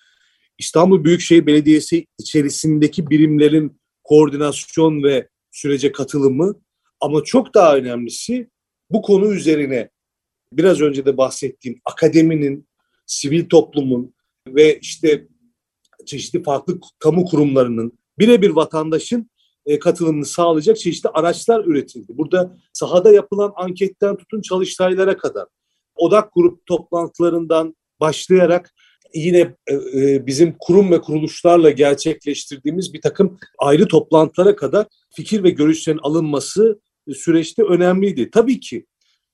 İstanbul 0.57 1.03
Büyükşehir 1.03 1.45
Belediyesi 1.45 2.05
içerisindeki 2.19 3.09
birimlerin 3.09 3.81
koordinasyon 4.03 5.03
ve 5.03 5.29
sürece 5.51 5.91
katılımı 5.91 6.55
ama 6.99 7.23
çok 7.23 7.53
daha 7.53 7.75
önemlisi 7.75 8.49
bu 8.89 9.01
konu 9.01 9.33
üzerine 9.33 9.89
biraz 10.53 10.81
önce 10.81 11.05
de 11.05 11.17
bahsettiğim 11.17 11.81
akademinin, 11.85 12.67
sivil 13.05 13.49
toplumun 13.49 14.13
ve 14.47 14.79
işte 14.79 15.27
çeşitli 16.05 16.43
farklı 16.43 16.79
kamu 16.99 17.25
kurumlarının 17.25 17.99
birebir 18.19 18.49
vatandaşın 18.49 19.30
e, 19.65 19.79
katılımını 19.79 20.25
sağlayacak 20.25 20.77
çeşitli 20.77 21.09
araçlar 21.09 21.65
üretildi. 21.65 22.17
Burada 22.17 22.57
sahada 22.73 23.11
yapılan 23.11 23.53
anketten 23.55 24.15
tutun 24.15 24.41
çalıştaylara 24.41 25.17
kadar 25.17 25.45
odak 25.95 26.33
grup 26.35 26.65
toplantılarından 26.65 27.75
başlayarak 27.99 28.73
yine 29.13 29.55
e, 29.67 29.73
e, 29.73 30.25
bizim 30.25 30.55
kurum 30.59 30.91
ve 30.91 31.01
kuruluşlarla 31.01 31.69
gerçekleştirdiğimiz 31.69 32.93
bir 32.93 33.01
takım 33.01 33.37
ayrı 33.57 33.87
toplantılara 33.87 34.55
kadar 34.55 34.87
fikir 35.09 35.43
ve 35.43 35.49
görüşlerin 35.49 35.99
alınması 36.03 36.79
süreçte 37.13 37.63
önemliydi. 37.63 38.31
Tabii 38.31 38.59
ki 38.59 38.85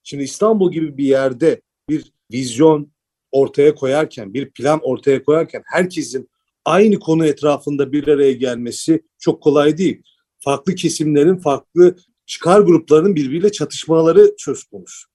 şimdi 0.04 0.24
İstanbul 0.24 0.72
gibi 0.72 0.98
bir 0.98 1.06
yerde 1.06 1.62
bir 1.90 2.12
vizyon 2.32 2.92
ortaya 3.32 3.76
koyarken, 3.76 4.34
bir 4.34 4.50
plan 4.50 4.80
ortaya 4.84 5.24
koyarken 5.24 5.64
herkesin 5.66 6.30
aynı 6.66 7.00
konu 7.00 7.26
etrafında 7.26 7.92
bir 7.92 8.08
araya 8.08 8.32
gelmesi 8.32 9.04
çok 9.20 9.44
kolay 9.44 9.78
değil 9.78 10.04
farklı 10.40 10.76
kesimlerin, 10.76 11.38
farklı 11.38 11.96
çıkar 12.26 12.62
gruplarının 12.62 13.16
birbiriyle 13.16 13.52
çatışmaları 13.52 14.34
söz 14.38 14.64
konusu. 14.64 15.08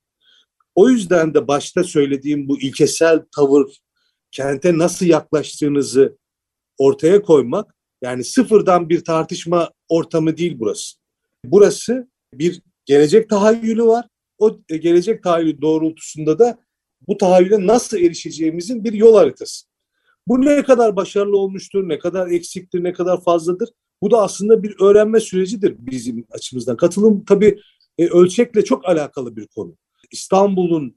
O 0.75 0.89
yüzden 0.89 1.33
de 1.33 1.47
başta 1.47 1.83
söylediğim 1.83 2.49
bu 2.49 2.59
ilkesel 2.59 3.21
tavır, 3.35 3.77
kente 4.31 4.77
nasıl 4.77 5.05
yaklaştığınızı 5.05 6.17
ortaya 6.77 7.21
koymak, 7.21 7.75
yani 8.01 8.23
sıfırdan 8.23 8.89
bir 8.89 9.03
tartışma 9.03 9.71
ortamı 9.89 10.37
değil 10.37 10.55
burası. 10.59 10.97
Burası 11.45 12.07
bir 12.33 12.61
gelecek 12.85 13.29
tahayyülü 13.29 13.83
var. 13.83 14.07
O 14.37 14.59
gelecek 14.67 15.23
tahayyülü 15.23 15.61
doğrultusunda 15.61 16.39
da 16.39 16.59
bu 17.07 17.17
tahayyüle 17.17 17.67
nasıl 17.67 17.97
erişeceğimizin 17.97 18.83
bir 18.83 18.93
yol 18.93 19.15
haritası. 19.15 19.65
Bu 20.27 20.41
ne 20.41 20.63
kadar 20.63 20.95
başarılı 20.95 21.37
olmuştur, 21.37 21.89
ne 21.89 21.99
kadar 21.99 22.27
eksiktir, 22.27 22.83
ne 22.83 22.93
kadar 22.93 23.23
fazladır 23.23 23.69
bu 24.03 24.11
da 24.11 24.21
aslında 24.21 24.63
bir 24.63 24.75
öğrenme 24.81 25.19
sürecidir 25.19 25.75
bizim 25.79 26.25
açımızdan. 26.31 26.77
Katılım 26.77 27.25
tabii 27.25 27.59
e, 27.97 28.07
ölçekle 28.07 28.63
çok 28.63 28.89
alakalı 28.89 29.35
bir 29.35 29.47
konu. 29.47 29.77
İstanbul'un 30.11 30.95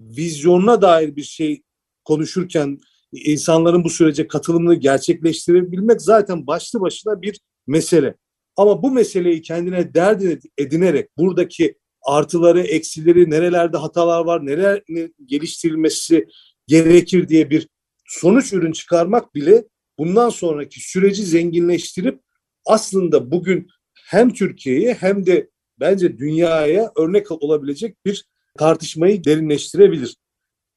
vizyonuna 0.00 0.82
dair 0.82 1.16
bir 1.16 1.22
şey 1.22 1.62
konuşurken 2.04 2.78
insanların 3.12 3.84
bu 3.84 3.90
sürece 3.90 4.28
katılımını 4.28 4.74
gerçekleştirebilmek 4.74 6.02
zaten 6.02 6.46
başlı 6.46 6.80
başına 6.80 7.22
bir 7.22 7.40
mesele. 7.66 8.14
Ama 8.56 8.82
bu 8.82 8.90
meseleyi 8.90 9.42
kendine 9.42 9.94
dert 9.94 10.44
edinerek 10.58 11.18
buradaki 11.18 11.78
artıları, 12.02 12.60
eksileri, 12.60 13.30
nerelerde 13.30 13.76
hatalar 13.76 14.24
var, 14.24 14.46
neler 14.46 14.82
geliştirilmesi 15.24 16.26
gerekir 16.66 17.28
diye 17.28 17.50
bir 17.50 17.68
sonuç 18.06 18.52
ürün 18.52 18.72
çıkarmak 18.72 19.34
bile 19.34 19.64
bundan 19.98 20.30
sonraki 20.30 20.80
süreci 20.80 21.22
zenginleştirip 21.22 22.27
aslında 22.68 23.30
bugün 23.30 23.68
hem 24.06 24.32
Türkiye'yi 24.32 24.94
hem 24.94 25.26
de 25.26 25.50
bence 25.80 26.18
dünyaya 26.18 26.92
örnek 26.96 27.30
olabilecek 27.30 28.04
bir 28.04 28.24
tartışmayı 28.58 29.24
derinleştirebilir 29.24 30.16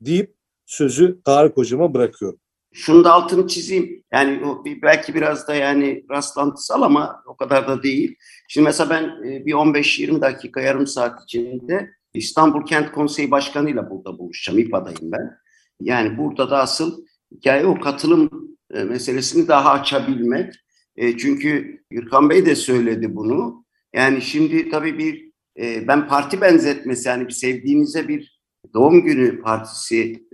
deyip 0.02 0.36
sözü 0.66 1.22
Tarık 1.26 1.58
Hocam'a 1.58 1.94
bırakıyorum. 1.94 2.40
Şunu 2.74 3.04
da 3.04 3.14
altını 3.14 3.48
çizeyim. 3.48 4.04
Yani 4.14 4.42
belki 4.82 5.16
biraz 5.16 5.48
da 5.48 5.56
yani 5.56 6.06
rastlantısal 6.12 6.82
ama 6.82 7.24
o 7.28 7.38
kadar 7.38 7.68
da 7.68 7.84
değil. 7.84 8.16
Şimdi 8.48 8.66
mesela 8.66 8.90
ben 8.90 9.04
e, 9.04 9.46
bir 9.46 9.54
15-20 9.54 10.22
dakika, 10.22 10.62
yarım 10.62 10.88
saat 10.88 11.24
içinde 11.24 11.92
İstanbul 12.14 12.66
Kent 12.66 12.92
Konseyi 12.92 13.32
Başkanı'yla 13.32 13.90
burada 13.90 14.18
buluşacağım. 14.18 14.60
İPA'dayım 14.60 15.12
ben. 15.12 15.38
Yani 15.80 16.18
burada 16.18 16.50
da 16.50 16.58
asıl 16.58 17.06
hikaye 17.32 17.66
o 17.66 17.80
katılım 17.80 18.30
e, 18.74 18.84
meselesini 18.84 19.48
daha 19.48 19.72
açabilmek. 19.72 20.54
E, 21.02 21.18
çünkü 21.18 21.82
Gürkan 21.90 22.30
Bey 22.30 22.46
de 22.46 22.56
söyledi 22.56 23.16
bunu. 23.16 23.66
Yani 23.94 24.22
şimdi 24.22 24.70
tabii 24.70 24.98
bir 24.98 25.32
ben 25.88 26.08
parti 26.08 26.42
benzetmesi 26.42 27.10
yani 27.10 27.28
bir 27.28 27.34
sevdiğinize 27.34 28.08
bir 28.08 28.42
doğum 28.74 29.04
günü 29.04 29.42
partisi 29.42 30.28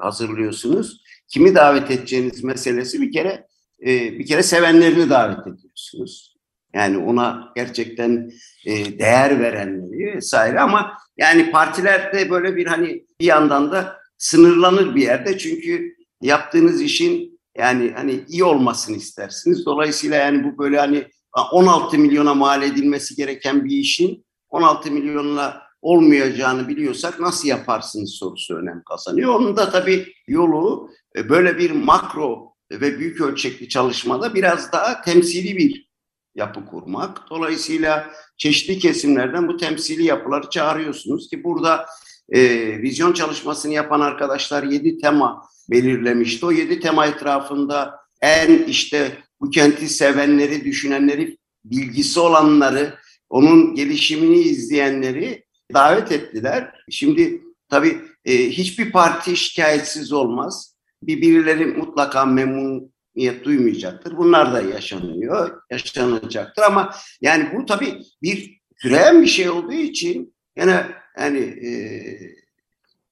hazırlıyorsunuz 0.00 1.02
kimi 1.30 1.54
davet 1.54 1.90
edeceğiniz 1.90 2.44
meselesi 2.44 3.00
bir 3.00 3.12
kere 3.12 3.46
e, 3.86 4.18
bir 4.18 4.26
kere 4.26 4.42
sevenlerini 4.42 5.10
davet 5.10 5.46
ediyorsunuz. 5.46 6.36
Yani 6.74 6.98
ona 6.98 7.52
gerçekten 7.56 8.30
e, 8.66 8.98
değer 8.98 9.40
verenleri 9.40 10.14
vesaire 10.16 10.60
ama 10.60 10.96
yani 11.16 11.50
partilerde 11.50 12.30
böyle 12.30 12.56
bir 12.56 12.66
hani 12.66 13.06
bir 13.20 13.26
yandan 13.26 13.72
da 13.72 13.96
sınırlanır 14.18 14.94
bir 14.94 15.02
yerde 15.02 15.38
çünkü 15.38 15.96
yaptığınız 16.22 16.82
işin 16.82 17.29
yani 17.58 17.92
hani 17.96 18.24
iyi 18.28 18.44
olmasını 18.44 18.96
istersiniz. 18.96 19.66
Dolayısıyla 19.66 20.16
yani 20.16 20.44
bu 20.44 20.58
böyle 20.58 20.78
hani 20.78 21.08
16 21.52 21.98
milyona 21.98 22.34
mal 22.34 22.62
edilmesi 22.62 23.16
gereken 23.16 23.64
bir 23.64 23.76
işin 23.76 24.24
16 24.48 24.90
milyonla 24.90 25.62
olmayacağını 25.82 26.68
biliyorsak 26.68 27.20
nasıl 27.20 27.48
yaparsınız 27.48 28.10
sorusu 28.10 28.56
önem 28.56 28.82
kazanıyor. 28.88 29.34
Onun 29.34 29.56
da 29.56 29.70
tabii 29.70 30.12
yolu 30.28 30.90
e, 31.16 31.28
böyle 31.28 31.58
bir 31.58 31.70
makro 31.70 32.54
ve 32.70 32.98
büyük 32.98 33.20
ölçekli 33.20 33.68
çalışmada 33.68 34.34
biraz 34.34 34.72
daha 34.72 35.02
temsili 35.02 35.56
bir 35.56 35.90
yapı 36.34 36.66
kurmak. 36.66 37.30
Dolayısıyla 37.30 38.10
çeşitli 38.36 38.78
kesimlerden 38.78 39.48
bu 39.48 39.56
temsili 39.56 40.04
yapıları 40.04 40.50
çağırıyorsunuz 40.50 41.28
ki 41.28 41.44
burada 41.44 41.86
e, 42.30 42.40
vizyon 42.82 43.12
çalışmasını 43.12 43.72
yapan 43.72 44.00
arkadaşlar 44.00 44.62
yedi 44.62 44.98
tema 44.98 45.42
belirlemişti. 45.70 46.46
O 46.46 46.52
yedi 46.52 46.80
tema 46.80 47.06
etrafında 47.06 48.00
en 48.20 48.62
işte 48.62 49.18
bu 49.40 49.50
kenti 49.50 49.88
sevenleri, 49.88 50.64
düşünenleri, 50.64 51.38
bilgisi 51.64 52.20
olanları, 52.20 52.94
onun 53.30 53.74
gelişimini 53.74 54.38
izleyenleri 54.38 55.44
davet 55.74 56.12
ettiler. 56.12 56.74
Şimdi 56.90 57.42
tabii 57.68 58.00
e, 58.24 58.50
hiçbir 58.50 58.92
parti 58.92 59.36
şikayetsiz 59.36 60.12
olmaz. 60.12 60.76
Bir 61.02 61.22
birileri 61.22 61.66
mutlaka 61.66 62.24
memnuniyet 62.24 63.44
duymayacaktır. 63.44 64.16
Bunlar 64.16 64.52
da 64.52 64.62
yaşanıyor, 64.62 65.62
yaşanacaktır 65.70 66.62
ama 66.62 66.94
yani 67.20 67.48
bu 67.54 67.66
tabii 67.66 68.02
bir 68.22 68.60
süreyen 68.76 69.22
bir 69.22 69.26
şey 69.26 69.50
olduğu 69.50 69.72
için 69.72 70.34
yine 70.58 70.86
yani 71.18 71.38
e, 71.38 71.70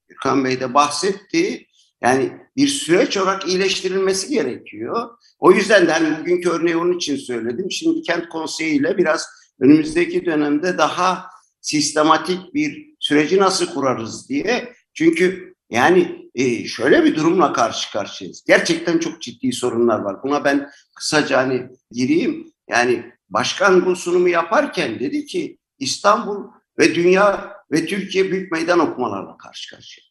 Gürkan 0.09 0.45
Bey 0.45 0.61
de 0.61 0.75
bahsetti. 0.75 1.67
Yani 2.01 2.33
bir 2.57 2.69
süreç 2.69 3.17
olarak 3.17 3.49
iyileştirilmesi 3.49 4.29
gerekiyor. 4.29 5.09
O 5.39 5.53
yüzden 5.53 5.87
de 5.87 5.93
hani 5.93 6.21
bugünkü 6.21 6.49
örneği 6.49 6.77
onun 6.77 6.97
için 6.97 7.17
söyledim. 7.17 7.71
Şimdi 7.71 8.03
kent 8.03 8.29
konseyi 8.29 8.81
ile 8.81 8.97
biraz 8.97 9.27
önümüzdeki 9.61 10.27
dönemde 10.27 10.79
daha 10.79 11.27
sistematik 11.61 12.55
bir 12.55 12.95
süreci 13.01 13.39
nasıl 13.39 13.67
kurarız 13.75 14.29
diye. 14.29 14.73
Çünkü 14.95 15.55
yani 15.71 16.31
e, 16.35 16.65
şöyle 16.65 17.05
bir 17.05 17.17
durumla 17.17 17.53
karşı 17.53 17.93
karşıyayız. 17.93 18.45
Gerçekten 18.47 18.99
çok 18.99 19.23
ciddi 19.23 19.53
sorunlar 19.53 19.99
var. 19.99 20.23
Buna 20.23 20.45
ben 20.45 20.71
kısaca 20.95 21.39
hani 21.39 21.67
gireyim. 21.91 22.53
Yani 22.69 23.13
başkan 23.29 23.87
bu 23.87 23.97
sunumu 23.97 24.29
yaparken 24.29 25.01
dedi 25.01 25.27
ki 25.27 25.59
İstanbul 25.79 26.45
ve 26.79 26.95
dünya 26.95 27.58
ve 27.73 27.87
Türkiye 27.87 28.31
büyük 28.31 28.53
meydan 28.53 28.79
okumalarla 28.79 29.37
karşı 29.37 29.77
karşıya. 29.77 30.09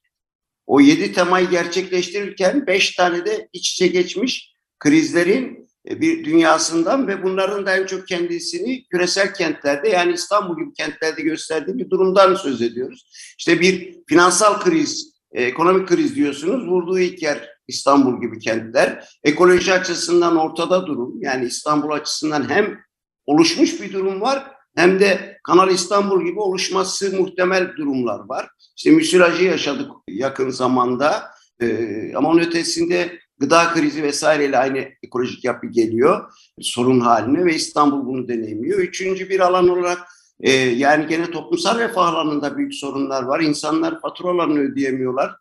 O 0.68 0.80
yedi 0.80 1.14
temayı 1.14 1.50
gerçekleştirirken 1.50 2.68
beş 2.68 2.96
tane 2.96 3.26
de 3.26 3.50
iç 3.54 3.72
içe 3.72 3.88
geçmiş 3.88 4.54
krizlerin 4.80 5.70
e, 5.90 6.02
bir 6.02 6.26
dünyasından 6.26 7.08
ve 7.08 7.24
bunların 7.24 7.66
da 7.66 7.78
en 7.78 7.86
çok 7.86 8.08
kendisini 8.08 8.88
küresel 8.88 9.34
kentlerde 9.34 9.90
yani 9.90 10.14
İstanbul 10.14 10.58
gibi 10.58 10.74
kentlerde 10.74 11.22
gösterdiği 11.22 11.78
bir 11.78 11.90
durumdan 11.90 12.36
söz 12.36 12.62
ediyoruz. 12.62 13.10
İşte 13.40 13.62
bir 13.62 13.98
finansal 14.08 14.60
kriz, 14.60 15.14
e, 15.32 15.44
ekonomik 15.44 15.88
kriz 15.88 16.16
diyorsunuz. 16.16 16.68
Vurduğu 16.68 17.00
ilk 17.00 17.22
yer 17.22 17.50
İstanbul 17.68 18.22
gibi 18.22 18.40
kentler. 18.40 19.10
Ekoloji 19.24 19.74
açısından 19.74 20.38
ortada 20.38 20.88
durum. 20.88 21.22
Yani 21.22 21.46
İstanbul 21.46 21.92
açısından 21.92 22.50
hem 22.50 22.80
oluşmuş 23.26 23.82
bir 23.82 23.94
durum 23.94 24.22
var 24.22 24.57
hem 24.78 25.00
de 25.00 25.40
Kanal 25.44 25.72
İstanbul 25.72 26.26
gibi 26.26 26.40
oluşması 26.40 27.16
muhtemel 27.18 27.76
durumlar 27.78 28.20
var. 28.20 28.50
İşte 28.78 28.92
müsilajı 28.92 29.44
yaşadık 29.44 29.92
yakın 30.08 30.50
zamanda. 30.50 31.24
Ee, 31.62 32.14
ama 32.16 32.30
onun 32.30 32.40
ötesinde 32.40 33.20
gıda 33.40 33.74
krizi 33.74 34.04
vesaireyle 34.04 34.58
aynı 34.58 34.88
ekolojik 35.04 35.44
yapı 35.44 35.68
geliyor 35.68 36.34
sorun 36.62 37.00
haline 37.00 37.46
ve 37.46 37.56
İstanbul 37.56 38.06
bunu 38.06 38.28
deneyimliyor. 38.28 38.80
Üçüncü 38.80 39.30
bir 39.30 39.40
alan 39.40 39.68
olarak 39.68 40.00
e, 40.40 40.52
yani 40.52 41.08
gene 41.08 41.32
toplumsal 41.32 41.80
refah 41.80 42.08
alanında 42.08 42.58
büyük 42.58 42.76
sorunlar 42.76 43.24
var. 43.24 43.40
İnsanlar 43.40 44.02
faturalarını 44.02 44.60
ödeyemiyorlar. 44.60 45.36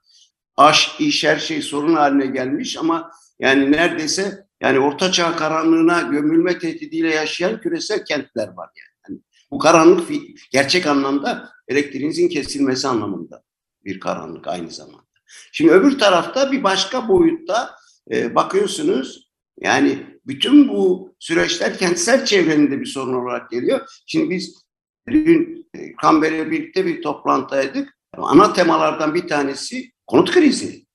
Aş, 0.57 1.01
iş 1.01 1.25
her 1.25 1.37
şey 1.37 1.63
sorun 1.63 1.95
haline 1.95 2.27
gelmiş 2.27 2.77
ama 2.77 3.11
yani 3.41 3.73
neredeyse 3.73 4.47
yani 4.61 4.79
ortaçağ 4.79 5.37
karanlığına 5.37 6.01
gömülme 6.01 6.59
tehdidiyle 6.59 7.15
yaşayan 7.15 7.61
küresel 7.61 8.05
kentler 8.05 8.49
var 8.49 8.71
yani. 8.77 8.96
Bu 9.57 9.61
karanlık 9.61 10.11
gerçek 10.51 10.87
anlamda 10.87 11.51
elektriğinizin 11.69 12.29
kesilmesi 12.29 12.89
anlamında 12.89 13.43
bir 13.85 14.01
karanlık 14.01 14.49
aynı 14.49 14.71
zamanda. 14.71 15.07
Şimdi 15.53 15.73
öbür 15.73 15.99
tarafta 15.99 16.53
bir 16.53 16.63
başka 16.63 17.09
boyutta 17.09 17.75
e, 18.13 18.35
bakıyorsunuz 18.35 19.31
yani 19.61 20.07
bütün 20.27 20.69
bu 20.69 21.15
süreçler 21.19 21.79
kentsel 21.79 22.25
çevrenin 22.25 22.81
bir 22.81 22.87
sorun 22.87 23.15
olarak 23.15 23.51
geliyor. 23.51 23.81
Şimdi 24.07 24.31
biz 24.31 24.63
dün 25.09 25.69
e, 25.75 25.97
Kamber'le 25.97 26.51
birlikte 26.51 26.87
bir 26.87 27.03
toplantıdaydık. 27.03 27.99
Ana 28.17 28.53
temalardan 28.53 29.15
bir 29.15 29.29
tanesi 29.29 29.93
konut 30.07 30.31
krizi. 30.31 30.87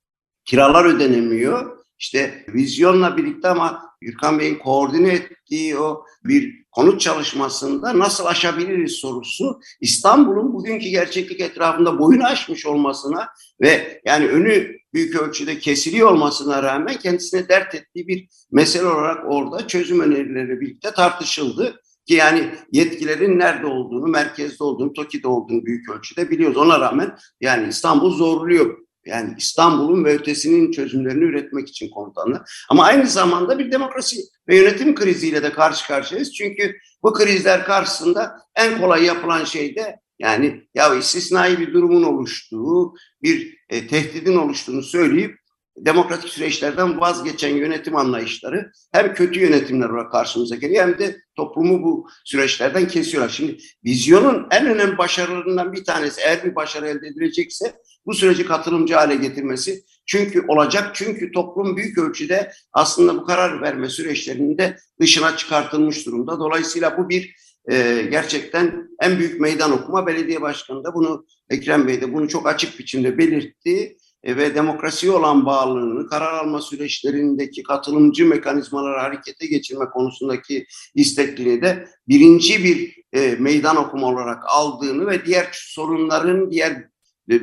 Kiralar 0.46 0.86
ödenemiyor. 0.86 1.86
İşte 2.00 2.46
vizyonla 2.48 3.18
birlikte 3.18 3.48
ama 3.48 3.91
Gürkan 4.02 4.40
Bey'in 4.40 4.58
koordine 4.58 5.14
ettiği 5.14 5.78
o 5.78 6.06
bir 6.24 6.62
konut 6.72 7.02
çalışmasında 7.02 8.00
nasıl 8.00 8.26
aşabiliriz 8.26 8.92
sorusu 8.92 9.60
İstanbul'un 9.82 10.54
bugünkü 10.54 10.90
gerçeklik 10.90 11.40
etrafında 11.40 12.00
boyunu 12.00 12.26
aşmış 12.26 12.66
olmasına 12.66 13.30
ve 13.62 14.02
yani 14.06 14.28
önü 14.28 14.76
büyük 14.94 15.16
ölçüde 15.16 15.60
kesiliyor 15.60 16.12
olmasına 16.12 16.64
rağmen 16.64 16.98
kendisine 16.98 17.50
dert 17.50 17.76
ettiği 17.76 18.08
bir 18.08 18.28
mesele 18.52 18.86
olarak 18.86 19.26
orada 19.32 19.68
çözüm 19.68 20.00
önerileri 20.00 20.62
birlikte 20.62 20.92
tartışıldı. 20.92 21.82
Ki 22.08 22.14
yani 22.14 22.50
yetkilerin 22.72 23.40
nerede 23.40 23.66
olduğunu, 23.66 24.08
merkezde 24.08 24.64
olduğunu, 24.64 24.94
TOKİ'de 24.94 25.28
olduğunu 25.28 25.66
büyük 25.66 25.90
ölçüde 25.90 26.30
biliyoruz. 26.30 26.58
Ona 26.58 26.80
rağmen 26.80 27.18
yani 27.42 27.70
İstanbul 27.70 28.16
zorluyor 28.16 28.78
yani 29.06 29.34
İstanbul'un 29.38 30.06
ve 30.06 30.14
ötesinin 30.14 30.72
çözümlerini 30.72 31.24
üretmek 31.24 31.70
için 31.70 31.90
komutanlar. 31.90 32.42
Ama 32.70 32.84
aynı 32.84 33.08
zamanda 33.08 33.60
bir 33.60 33.72
demokrasi 33.72 34.22
ve 34.48 34.56
yönetim 34.56 34.96
kriziyle 34.96 35.44
de 35.44 35.52
karşı 35.52 35.88
karşıyayız. 35.88 36.34
Çünkü 36.34 36.76
bu 37.04 37.14
krizler 37.14 37.66
karşısında 37.66 38.36
en 38.56 38.82
kolay 38.82 39.04
yapılan 39.04 39.44
şey 39.44 39.76
de 39.76 40.00
yani 40.20 40.62
ya 40.76 40.96
istisnai 40.96 41.60
bir 41.60 41.74
durumun 41.74 42.04
oluştuğu, 42.04 42.94
bir 43.24 43.58
e, 43.70 43.88
tehdidin 43.88 44.38
oluştuğunu 44.38 44.84
söyleyip 44.84 45.42
demokratik 45.78 46.30
süreçlerden 46.30 47.00
vazgeçen 47.00 47.56
yönetim 47.56 47.96
anlayışları 47.96 48.72
hem 48.92 49.14
kötü 49.14 49.40
yönetimler 49.40 49.90
olarak 49.90 50.12
karşımıza 50.12 50.56
geliyor 50.56 50.84
hem 50.84 51.00
de 51.00 51.18
toplumu 51.36 51.84
bu 51.84 52.08
süreçlerden 52.26 52.88
kesiyorlar. 52.88 53.30
Şimdi 53.30 53.58
vizyonun 53.86 54.48
en 54.52 54.66
önemli 54.66 54.98
başarılarından 54.98 55.74
bir 55.74 55.84
tanesi 55.84 56.22
eğer 56.22 56.44
bir 56.44 56.56
başarı 56.56 56.88
elde 56.88 57.08
edilecekse 57.08 57.74
bu 58.06 58.14
süreci 58.14 58.46
katılımcı 58.46 58.94
hale 58.94 59.16
getirmesi. 59.16 59.84
Çünkü 60.06 60.46
olacak 60.48 60.92
çünkü 60.94 61.32
toplum 61.32 61.78
büyük 61.78 61.98
ölçüde 61.98 62.52
aslında 62.74 63.16
bu 63.16 63.26
karar 63.26 63.62
verme 63.62 63.90
süreçlerinde 63.90 64.78
dışına 65.00 65.38
çıkartılmış 65.38 66.06
durumda. 66.06 66.40
Dolayısıyla 66.40 66.98
bu 66.98 67.10
bir 67.10 67.36
e, 67.72 68.08
gerçekten 68.12 68.90
en 69.02 69.20
büyük 69.20 69.40
meydan 69.42 69.72
okuma. 69.72 70.08
Belediye 70.08 70.42
başkanı 70.42 70.84
da 70.84 70.94
bunu 70.94 71.26
Ekrem 71.50 71.88
Bey 71.88 72.02
de 72.02 72.14
bunu 72.14 72.28
çok 72.30 72.48
açık 72.48 72.80
biçimde 72.80 73.18
belirtti 73.18 73.98
e, 74.24 74.38
ve 74.38 74.56
demokrasiye 74.56 75.12
olan 75.12 75.46
bağlılığını, 75.46 76.08
karar 76.08 76.34
alma 76.34 76.62
süreçlerindeki 76.62 77.64
katılımcı 77.64 78.26
mekanizmaları 78.26 79.00
harekete 79.00 79.48
geçirme 79.48 79.86
konusundaki 79.86 80.66
istekliliği 80.96 81.62
de 81.62 81.88
birinci 82.08 82.64
bir 82.64 83.02
e, 83.14 83.36
meydan 83.40 83.76
okuma 83.76 84.08
olarak 84.08 84.44
aldığını 84.48 85.08
ve 85.08 85.26
diğer 85.26 85.50
sorunların 85.52 86.52
diğer 86.52 86.91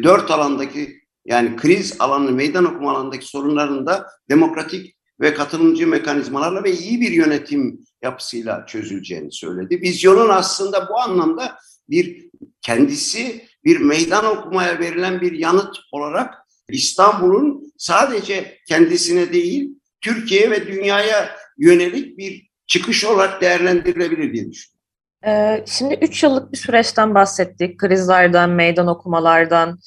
dört 0.02 0.30
alandaki 0.30 0.98
yani 1.24 1.56
kriz 1.56 1.96
alanı, 1.98 2.32
meydan 2.32 2.64
okuma 2.64 2.90
alanındaki 2.90 3.26
sorunların 3.26 3.86
da 3.86 4.06
demokratik 4.30 4.96
ve 5.20 5.34
katılımcı 5.34 5.86
mekanizmalarla 5.86 6.64
ve 6.64 6.72
iyi 6.72 7.00
bir 7.00 7.10
yönetim 7.10 7.80
yapısıyla 8.02 8.66
çözüleceğini 8.66 9.32
söyledi. 9.32 9.80
Vizyonun 9.82 10.28
aslında 10.28 10.88
bu 10.88 11.00
anlamda 11.00 11.58
bir 11.90 12.30
kendisi 12.62 13.44
bir 13.64 13.80
meydan 13.80 14.24
okumaya 14.24 14.78
verilen 14.78 15.20
bir 15.20 15.32
yanıt 15.32 15.76
olarak 15.92 16.34
İstanbul'un 16.68 17.72
sadece 17.78 18.58
kendisine 18.68 19.32
değil 19.32 19.70
Türkiye 20.00 20.50
ve 20.50 20.66
dünyaya 20.66 21.36
yönelik 21.58 22.18
bir 22.18 22.48
çıkış 22.66 23.04
olarak 23.04 23.40
değerlendirilebilir 23.40 24.32
diye 24.32 24.50
düşünüyorum. 24.50 24.77
Ee, 25.26 25.64
şimdi 25.66 25.94
3 25.94 26.22
yıllık 26.22 26.52
bir 26.52 26.58
süreçten 26.58 27.14
bahsettik. 27.14 27.78
Krizlerden, 27.78 28.50
meydan 28.50 28.86
okumalardan. 28.86 29.78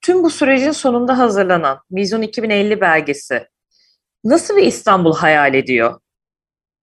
Tüm 0.00 0.22
bu 0.22 0.30
sürecin 0.30 0.70
sonunda 0.70 1.18
hazırlanan 1.18 1.80
Vizyon 1.92 2.22
2050 2.22 2.80
belgesi 2.80 3.46
nasıl 4.24 4.56
bir 4.56 4.62
İstanbul 4.62 5.14
hayal 5.14 5.54
ediyor? 5.54 6.00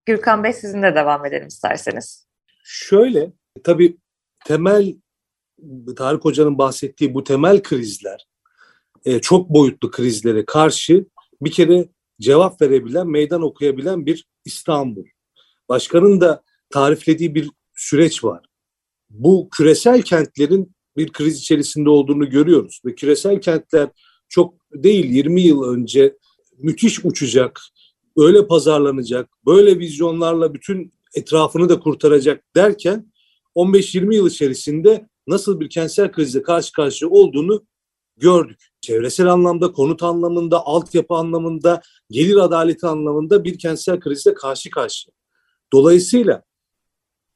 Gürkan 0.06 0.44
Bey 0.44 0.54
sizinle 0.54 0.96
devam 0.96 1.26
edelim 1.26 1.48
isterseniz. 1.48 2.28
Şöyle, 2.64 3.32
tabii 3.64 3.98
temel 4.46 4.96
Tarık 5.98 6.26
Hoca'nın 6.26 6.58
bahsettiği 6.58 7.14
bu 7.14 7.24
temel 7.24 7.64
krizler, 7.64 8.28
e, 9.06 9.22
çok 9.22 9.50
boyutlu 9.50 9.92
krizlere 9.92 10.46
karşı 10.46 11.06
bir 11.42 11.52
kere 11.52 11.90
cevap 12.22 12.62
verebilen, 12.62 13.08
meydan 13.08 13.42
okuyabilen 13.42 14.06
bir 14.06 14.28
İstanbul. 14.46 15.06
Başkanın 15.70 16.22
da 16.22 16.44
tariflediği 16.70 17.36
bir 17.36 17.50
süreç 17.76 18.24
var. 18.24 18.46
Bu 19.10 19.50
küresel 19.52 20.02
kentlerin 20.02 20.76
bir 20.98 21.12
kriz 21.12 21.38
içerisinde 21.38 21.90
olduğunu 21.90 22.30
görüyoruz 22.30 22.82
ve 22.86 22.96
küresel 22.96 23.42
kentler 23.42 23.90
çok 24.30 24.54
değil 24.74 25.06
20 25.06 25.42
yıl 25.42 25.64
önce 25.64 26.18
müthiş 26.58 27.06
uçacak, 27.06 27.62
böyle 28.18 28.48
pazarlanacak, 28.48 29.30
böyle 29.46 29.80
vizyonlarla 29.80 30.54
bütün 30.54 30.94
etrafını 31.16 31.70
da 31.70 31.80
kurtaracak 31.80 32.44
derken 32.56 33.12
15-20 33.56 34.16
yıl 34.16 34.28
içerisinde 34.30 35.08
nasıl 35.28 35.60
bir 35.60 35.70
kentsel 35.70 36.12
krizle 36.12 36.42
karşı 36.42 36.72
karşıya 36.72 37.12
olduğunu 37.12 37.66
gördük. 38.18 38.60
Çevresel 38.82 39.28
anlamda, 39.28 39.72
konut 39.72 40.04
anlamında, 40.04 40.66
altyapı 40.66 41.14
anlamında, 41.14 41.82
gelir 42.10 42.36
adaleti 42.36 42.88
anlamında 42.88 43.44
bir 43.44 43.60
kentsel 43.60 44.00
krizle 44.00 44.34
karşı 44.34 44.70
karşıya. 44.70 45.14
Dolayısıyla 45.74 46.44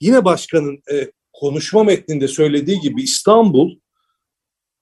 yine 0.02 0.26
başkanın 0.26 0.82
e, 0.92 1.12
konuşma 1.34 1.84
metninde 1.84 2.28
söylediği 2.28 2.80
gibi 2.80 3.04
İstanbul 3.04 3.80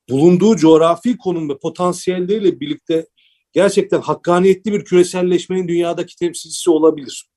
bulunduğu 0.09 0.55
coğrafi 0.55 1.17
konum 1.17 1.49
ve 1.49 1.57
potansiyelleriyle 1.57 2.59
birlikte 2.59 3.07
gerçekten 3.53 4.01
hakkaniyetli 4.01 4.73
bir 4.73 4.85
küreselleşmenin 4.85 5.67
dünyadaki 5.67 6.15
temsilcisi 6.15 6.69
olabilir. 6.69 7.29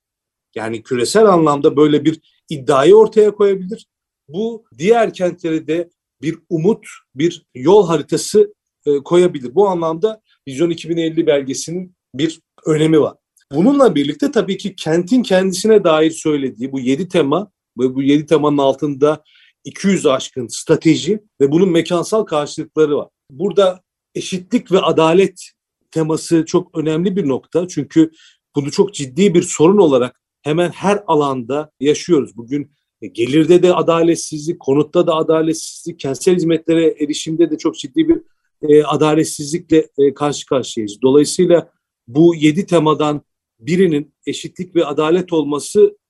Yani 0.55 0.83
küresel 0.83 1.25
anlamda 1.25 1.77
böyle 1.77 2.05
bir 2.05 2.21
iddiayı 2.49 2.95
ortaya 2.95 3.31
koyabilir. 3.31 3.87
Bu 4.27 4.65
diğer 4.77 5.13
kentlere 5.13 5.67
de 5.67 5.89
bir 6.21 6.37
umut, 6.49 6.85
bir 7.15 7.45
yol 7.55 7.87
haritası 7.87 8.53
e, 8.85 8.97
koyabilir. 8.97 9.55
Bu 9.55 9.67
anlamda 9.67 10.21
Vizyon 10.47 10.69
2050 10.69 11.27
belgesinin 11.27 11.95
bir 12.15 12.41
önemi 12.65 13.01
var. 13.01 13.17
Bununla 13.51 13.95
birlikte 13.95 14.31
tabii 14.31 14.57
ki 14.57 14.75
kentin 14.75 15.23
kendisine 15.23 15.83
dair 15.83 16.11
söylediği 16.11 16.71
bu 16.71 16.79
yedi 16.79 17.07
tema 17.07 17.51
ve 17.79 17.95
bu 17.95 18.03
yedi 18.03 18.25
temanın 18.25 18.57
altında 18.57 19.23
200 19.63 20.05
aşkın 20.05 20.47
strateji 20.47 21.19
ve 21.41 21.51
bunun 21.51 21.69
mekansal 21.69 22.23
karşılıkları 22.23 22.97
var. 22.97 23.07
Burada 23.31 23.81
eşitlik 24.15 24.71
ve 24.71 24.79
adalet 24.79 25.51
teması 25.91 26.45
çok 26.45 26.77
önemli 26.77 27.15
bir 27.15 27.27
nokta. 27.27 27.67
Çünkü 27.67 28.11
bunu 28.55 28.71
çok 28.71 28.93
ciddi 28.93 29.33
bir 29.33 29.43
sorun 29.43 29.77
olarak 29.77 30.21
hemen 30.41 30.69
her 30.69 31.03
alanda 31.07 31.71
yaşıyoruz. 31.79 32.37
Bugün 32.37 32.71
gelirde 33.11 33.63
de 33.63 33.73
adaletsizlik, 33.73 34.59
konutta 34.59 35.07
da 35.07 35.15
adaletsizlik, 35.15 35.99
kentsel 35.99 36.35
hizmetlere 36.35 36.95
erişimde 37.03 37.51
de 37.51 37.57
çok 37.57 37.75
ciddi 37.75 38.07
bir 38.07 38.21
e, 38.61 38.83
adaletsizlikle 38.83 39.87
e, 39.97 40.13
karşı 40.13 40.45
karşıyayız. 40.45 41.01
Dolayısıyla 41.01 41.71
bu 42.07 42.35
yedi 42.35 42.65
temadan 42.65 43.21
birinin 43.59 44.13
eşitlik 44.25 44.75
ve 44.75 44.85
adalet 44.85 45.33
olması 45.33 45.85
e, 45.85 46.00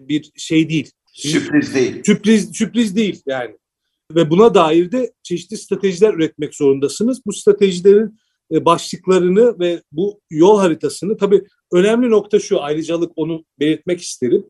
bir 0.00 0.32
şey 0.36 0.68
değil. 0.68 0.90
Sürpriz 1.12 1.74
değil. 1.74 2.02
Sürpriz, 2.06 2.50
sürpriz 2.52 2.96
değil 2.96 3.22
yani. 3.26 3.56
Ve 4.14 4.30
buna 4.30 4.54
dair 4.54 4.92
de 4.92 5.12
çeşitli 5.22 5.56
stratejiler 5.56 6.14
üretmek 6.14 6.54
zorundasınız. 6.54 7.20
Bu 7.26 7.32
stratejilerin 7.32 8.18
e, 8.52 8.64
başlıklarını 8.64 9.58
ve 9.58 9.82
bu 9.92 10.20
yol 10.30 10.58
haritasını 10.58 11.16
tabii 11.16 11.44
önemli 11.72 12.10
nokta 12.10 12.38
şu 12.38 12.62
ayrıcalık 12.62 13.12
onu 13.16 13.44
belirtmek 13.60 14.00
isterim. 14.00 14.46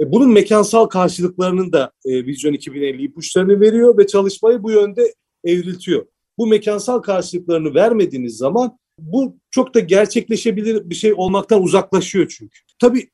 E, 0.00 0.12
bunun 0.12 0.32
mekansal 0.32 0.86
karşılıklarının 0.86 1.72
da 1.72 1.92
e, 2.04 2.26
Vizyon 2.26 2.52
2050 2.52 3.02
ipuçlarını 3.02 3.60
veriyor 3.60 3.98
ve 3.98 4.06
çalışmayı 4.06 4.62
bu 4.62 4.70
yönde 4.70 5.14
evriltiyor. 5.44 6.06
Bu 6.38 6.46
mekansal 6.46 6.98
karşılıklarını 6.98 7.74
vermediğiniz 7.74 8.36
zaman 8.36 8.78
bu 8.98 9.38
çok 9.50 9.74
da 9.74 9.80
gerçekleşebilir 9.80 10.90
bir 10.90 10.94
şey 10.94 11.12
olmaktan 11.16 11.62
uzaklaşıyor 11.62 12.34
çünkü. 12.38 12.58
Tabii 12.78 13.08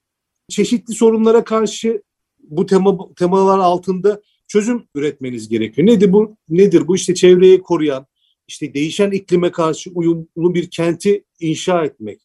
çeşitli 0.48 0.94
sorunlara 0.94 1.44
karşı 1.44 2.02
bu 2.38 2.66
tema 2.66 2.98
temalar 3.16 3.58
altında 3.58 4.22
çözüm 4.48 4.84
üretmeniz 4.94 5.48
gerekiyor. 5.48 5.88
Nedir 5.88 6.12
bu? 6.12 6.36
Nedir 6.48 6.88
bu? 6.88 6.96
İşte 6.96 7.14
çevreyi 7.14 7.62
koruyan, 7.62 8.06
işte 8.48 8.74
değişen 8.74 9.10
iklime 9.10 9.50
karşı 9.50 9.90
uyumlu 9.94 10.54
bir 10.54 10.70
kenti 10.70 11.24
inşa 11.40 11.84
etmek. 11.84 12.20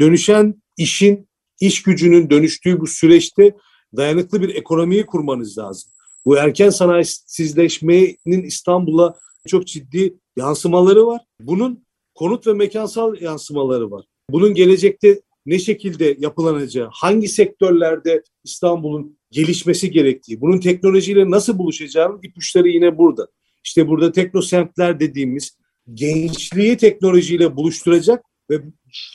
Dönüşen 0.00 0.62
işin, 0.76 1.28
iş 1.60 1.82
gücünün 1.82 2.30
dönüştüğü 2.30 2.80
bu 2.80 2.86
süreçte 2.86 3.56
dayanıklı 3.96 4.42
bir 4.42 4.54
ekonomiyi 4.54 5.06
kurmanız 5.06 5.58
lazım. 5.58 5.90
Bu 6.26 6.36
erken 6.36 6.70
sanayisizleşmenin 6.70 8.42
İstanbul'a 8.42 9.18
çok 9.48 9.66
ciddi 9.66 10.14
yansımaları 10.36 11.06
var. 11.06 11.20
Bunun 11.40 11.86
konut 12.14 12.46
ve 12.46 12.52
mekansal 12.52 13.20
yansımaları 13.20 13.90
var. 13.90 14.04
Bunun 14.30 14.54
gelecekte 14.54 15.20
ne 15.46 15.58
şekilde 15.58 16.16
yapılanacağı, 16.18 16.88
hangi 16.92 17.28
sektörlerde 17.28 18.22
İstanbul'un 18.44 19.18
gelişmesi 19.30 19.90
gerektiği, 19.90 20.40
bunun 20.40 20.58
teknolojiyle 20.58 21.30
nasıl 21.30 21.58
buluşacağının 21.58 22.20
ipuçları 22.22 22.68
yine 22.68 22.98
burada. 22.98 23.28
İşte 23.64 23.88
burada 23.88 24.12
teknosentler 24.12 25.00
dediğimiz 25.00 25.58
gençliği 25.94 26.76
teknolojiyle 26.76 27.56
buluşturacak 27.56 28.24
ve 28.50 28.62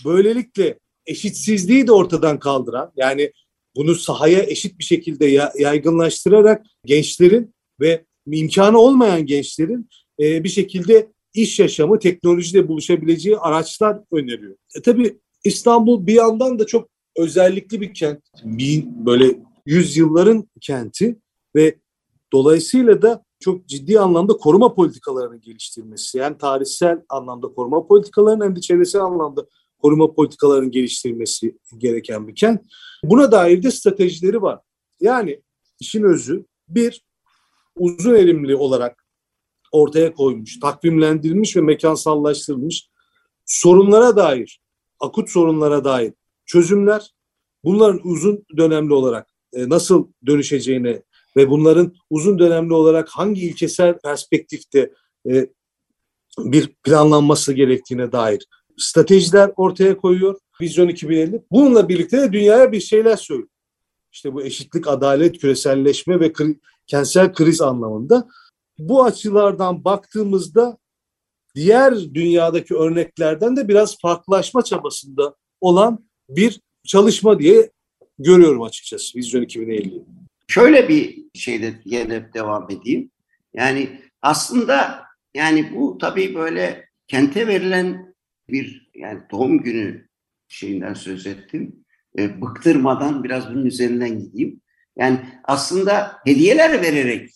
böylelikle 0.06 0.80
eşitsizliği 1.06 1.88
de 1.88 1.92
ortadan 1.92 2.40
kaldıran 2.40 2.92
yani 2.96 3.32
bunu 3.76 3.96
sahaya 3.96 4.44
eşit 4.44 4.80
bir 4.80 4.84
şekilde 4.84 5.26
yaygınlaştırarak 5.58 6.66
gençlerin 6.86 7.56
ve 7.80 8.06
imkanı 8.32 8.80
olmayan 8.80 9.26
gençlerin 9.26 9.90
e, 10.20 10.44
bir 10.44 10.50
şekilde 10.50 11.08
iş 11.34 11.60
yaşamı 11.60 12.00
teknolojiyle 12.00 12.68
buluşabileceği 12.68 13.38
araçlar 13.38 14.00
öneriyor. 14.12 14.56
E, 14.76 14.82
tabii 14.82 15.18
İstanbul 15.43 16.08
bir 16.08 16.13
yandan 16.13 16.60
da 16.60 16.65
çok 16.65 16.89
özellikli 17.17 17.82
bir 17.82 17.93
kent. 17.93 18.19
Bir, 18.43 18.86
böyle 18.86 19.39
yüzyılların 19.65 20.50
kenti 20.62 21.19
ve 21.56 21.80
dolayısıyla 22.34 23.02
da 23.02 23.23
çok 23.39 23.67
ciddi 23.67 24.00
anlamda 24.00 24.34
koruma 24.34 24.73
politikalarını 24.73 25.38
geliştirmesi. 25.38 26.17
Yani 26.17 26.38
tarihsel 26.38 27.02
anlamda 27.10 27.47
koruma 27.47 27.88
politikalarının 27.88 28.45
hem 28.45 28.56
de 28.56 28.62
çevresel 28.62 29.02
anlamda 29.02 29.45
koruma 29.82 30.13
politikalarının 30.13 30.71
geliştirilmesi 30.71 31.58
gereken 31.78 32.28
bir 32.28 32.36
kent. 32.36 32.62
Buna 33.04 33.32
dair 33.32 33.63
de 33.63 33.71
stratejileri 33.71 34.41
var. 34.41 34.60
Yani 35.00 35.41
işin 35.80 36.04
özü 36.04 36.45
bir 36.69 37.04
uzun 37.76 38.15
erimli 38.15 38.56
olarak 38.56 39.06
ortaya 39.71 40.13
koymuş, 40.13 40.60
takvimlendirilmiş 40.60 41.58
ve 41.58 41.62
mekansallaştırılmış 41.62 42.89
sorunlara 43.45 44.15
dair, 44.15 44.60
akut 45.00 45.30
sorunlara 45.30 45.84
dair 45.84 46.14
çözümler, 46.46 47.14
bunların 47.64 48.02
uzun 48.04 48.46
dönemli 48.58 48.94
olarak 48.94 49.28
e, 49.54 49.70
nasıl 49.70 50.08
dönüşeceğine 50.26 51.02
ve 51.38 51.50
bunların 51.50 51.94
uzun 52.10 52.40
dönemli 52.40 52.74
olarak 52.74 53.10
hangi 53.10 53.42
ilkesel 53.42 54.00
perspektifte 54.00 54.94
e, 55.30 55.48
bir 56.40 56.76
planlanması 56.84 57.54
gerektiğine 57.54 58.12
dair 58.12 58.48
stratejiler 58.78 59.52
ortaya 59.56 59.98
koyuyor. 59.98 60.40
Vizyon 60.62 60.88
2050. 60.88 61.42
Bununla 61.52 61.90
birlikte 61.90 62.22
de 62.22 62.34
dünyaya 62.34 62.72
bir 62.72 62.80
şeyler 62.80 63.16
söylüyor. 63.16 63.50
İşte 64.12 64.34
bu 64.34 64.44
eşitlik, 64.44 64.88
adalet, 64.88 65.38
küreselleşme 65.38 66.20
ve 66.20 66.34
kri, 66.34 66.60
kentsel 66.88 67.34
kriz 67.34 67.62
anlamında. 67.62 68.28
Bu 68.80 69.04
açılardan 69.04 69.84
baktığımızda 69.84 70.78
diğer 71.58 72.13
dünyadaki 72.13 72.76
örneklerden 72.76 73.56
de 73.56 73.67
biraz 73.67 74.00
farklılaşma 74.00 74.62
çabasında 74.62 75.36
olan 75.62 76.10
bir 76.30 76.62
çalışma 76.86 77.39
diye 77.39 77.72
görüyorum 78.20 78.62
açıkçası 78.62 79.17
Vizyon 79.17 79.43
2050'yi. 79.43 80.04
Şöyle 80.48 80.89
bir 80.89 81.24
şeyde 81.34 81.74
yine 81.86 82.34
devam 82.34 82.67
edeyim. 82.72 83.12
Yani 83.54 84.02
aslında 84.22 85.04
yani 85.34 85.76
bu 85.76 85.98
tabii 85.98 86.36
böyle 86.36 86.89
kente 87.08 87.48
verilen 87.48 88.15
bir 88.50 88.91
yani 88.96 89.22
doğum 89.32 89.63
günü 89.63 90.08
şeyinden 90.48 90.93
söz 90.93 91.28
ettim. 91.28 91.86
E, 92.20 92.41
bıktırmadan 92.41 93.24
biraz 93.24 93.50
bunun 93.50 93.65
üzerinden 93.65 94.20
gideyim. 94.20 94.62
Yani 94.98 95.20
aslında 95.43 96.17
hediyeler 96.26 96.82
vererek 96.82 97.30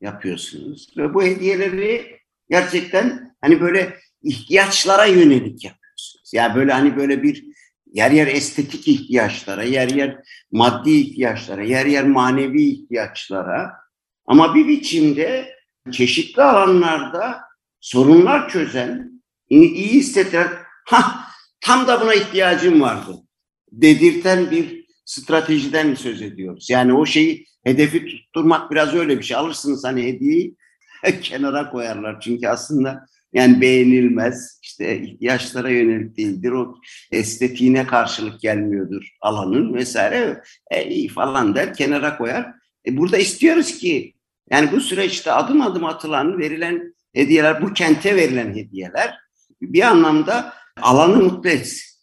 yapıyorsunuz 0.00 0.88
ve 0.96 1.14
bu 1.14 1.22
hediyeleri 1.22 2.16
gerçekten 2.50 3.36
hani 3.40 3.60
böyle 3.60 3.96
ihtiyaçlara 4.22 5.06
yönelik 5.06 5.64
yapıyorsunuz. 5.64 6.30
Yani 6.32 6.54
böyle 6.54 6.72
hani 6.72 6.96
böyle 6.96 7.22
bir 7.22 7.44
yer 7.92 8.10
yer 8.10 8.26
estetik 8.26 8.88
ihtiyaçlara, 8.88 9.62
yer 9.62 9.88
yer 9.88 10.16
maddi 10.52 10.90
ihtiyaçlara, 10.90 11.62
yer 11.62 11.86
yer 11.86 12.04
manevi 12.04 12.62
ihtiyaçlara 12.62 13.72
ama 14.26 14.54
bir 14.54 14.68
biçimde 14.68 15.56
çeşitli 15.92 16.42
alanlarda 16.42 17.40
sorunlar 17.80 18.48
çözen, 18.48 19.22
iyi 19.50 19.88
hissettiren, 19.88 20.48
ha 20.86 21.26
tam 21.60 21.86
da 21.86 22.00
buna 22.00 22.14
ihtiyacım 22.14 22.80
vardı 22.80 23.26
dedirten 23.72 24.50
bir 24.50 24.86
stratejiden 25.04 25.94
söz 25.94 26.22
ediyoruz. 26.22 26.70
Yani 26.70 26.94
o 26.94 27.06
şeyi 27.06 27.46
hedefi 27.64 28.06
tutturmak 28.06 28.70
biraz 28.70 28.94
öyle 28.94 29.18
bir 29.18 29.22
şey. 29.22 29.36
Alırsınız 29.36 29.84
hani 29.84 30.02
hediyeyi 30.02 30.56
kenara 31.22 31.70
koyarlar. 31.70 32.20
Çünkü 32.20 32.48
aslında 32.48 33.06
yani 33.32 33.60
beğenilmez, 33.60 34.58
işte 34.62 35.00
ihtiyaçlara 35.00 35.70
yönelik 35.70 36.16
değildir. 36.16 36.52
O 36.52 36.74
estetiğine 37.12 37.86
karşılık 37.86 38.40
gelmiyordur 38.40 39.08
alanın 39.20 39.74
vesaire. 39.74 40.42
E, 40.70 41.08
falan 41.08 41.54
der, 41.54 41.74
kenara 41.74 42.16
koyar. 42.18 42.52
E, 42.86 42.96
burada 42.96 43.18
istiyoruz 43.18 43.78
ki 43.78 44.14
yani 44.50 44.72
bu 44.72 44.80
süreçte 44.80 45.32
adım 45.32 45.60
adım 45.62 45.84
atılan, 45.84 46.38
verilen 46.38 46.94
hediyeler, 47.14 47.62
bu 47.62 47.72
kente 47.72 48.16
verilen 48.16 48.54
hediyeler 48.54 49.14
bir 49.62 49.82
anlamda 49.82 50.52
alanı 50.82 51.16
mutlu 51.16 51.50
etsin. 51.50 51.86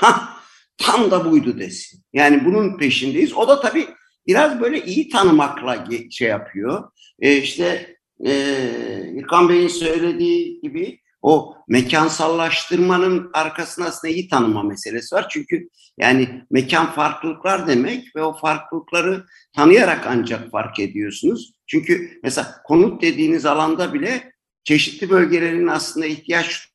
Ha, 0.00 0.28
tam 0.76 1.10
da 1.10 1.30
buydu 1.30 1.58
desin. 1.58 2.04
Yani 2.12 2.44
bunun 2.44 2.78
peşindeyiz. 2.78 3.32
O 3.32 3.48
da 3.48 3.60
tabii 3.60 3.88
biraz 4.26 4.60
böyle 4.60 4.84
iyi 4.84 5.08
tanımakla 5.08 5.86
şey 6.10 6.28
yapıyor. 6.28 6.90
E 7.20 7.36
işte 7.36 7.96
e, 8.26 9.12
İlkan 9.14 9.48
Bey'in 9.48 9.68
söylediği 9.68 10.60
gibi 10.60 11.00
o 11.22 11.56
mekansallaştırmanın 11.68 13.30
arkasında 13.32 13.86
aslında 13.86 14.14
iyi 14.14 14.28
tanıma 14.28 14.62
meselesi 14.62 15.14
var. 15.14 15.26
Çünkü 15.30 15.68
yani 15.98 16.28
mekan 16.50 16.92
farklılıklar 16.92 17.66
demek 17.66 18.16
ve 18.16 18.22
o 18.22 18.36
farklılıkları 18.36 19.24
tanıyarak 19.56 20.06
ancak 20.06 20.50
fark 20.50 20.80
ediyorsunuz. 20.80 21.52
Çünkü 21.66 22.20
mesela 22.22 22.62
konut 22.64 23.02
dediğiniz 23.02 23.46
alanda 23.46 23.94
bile 23.94 24.32
çeşitli 24.64 25.10
bölgelerin 25.10 25.66
aslında 25.66 26.06
ihtiyaç 26.06 26.68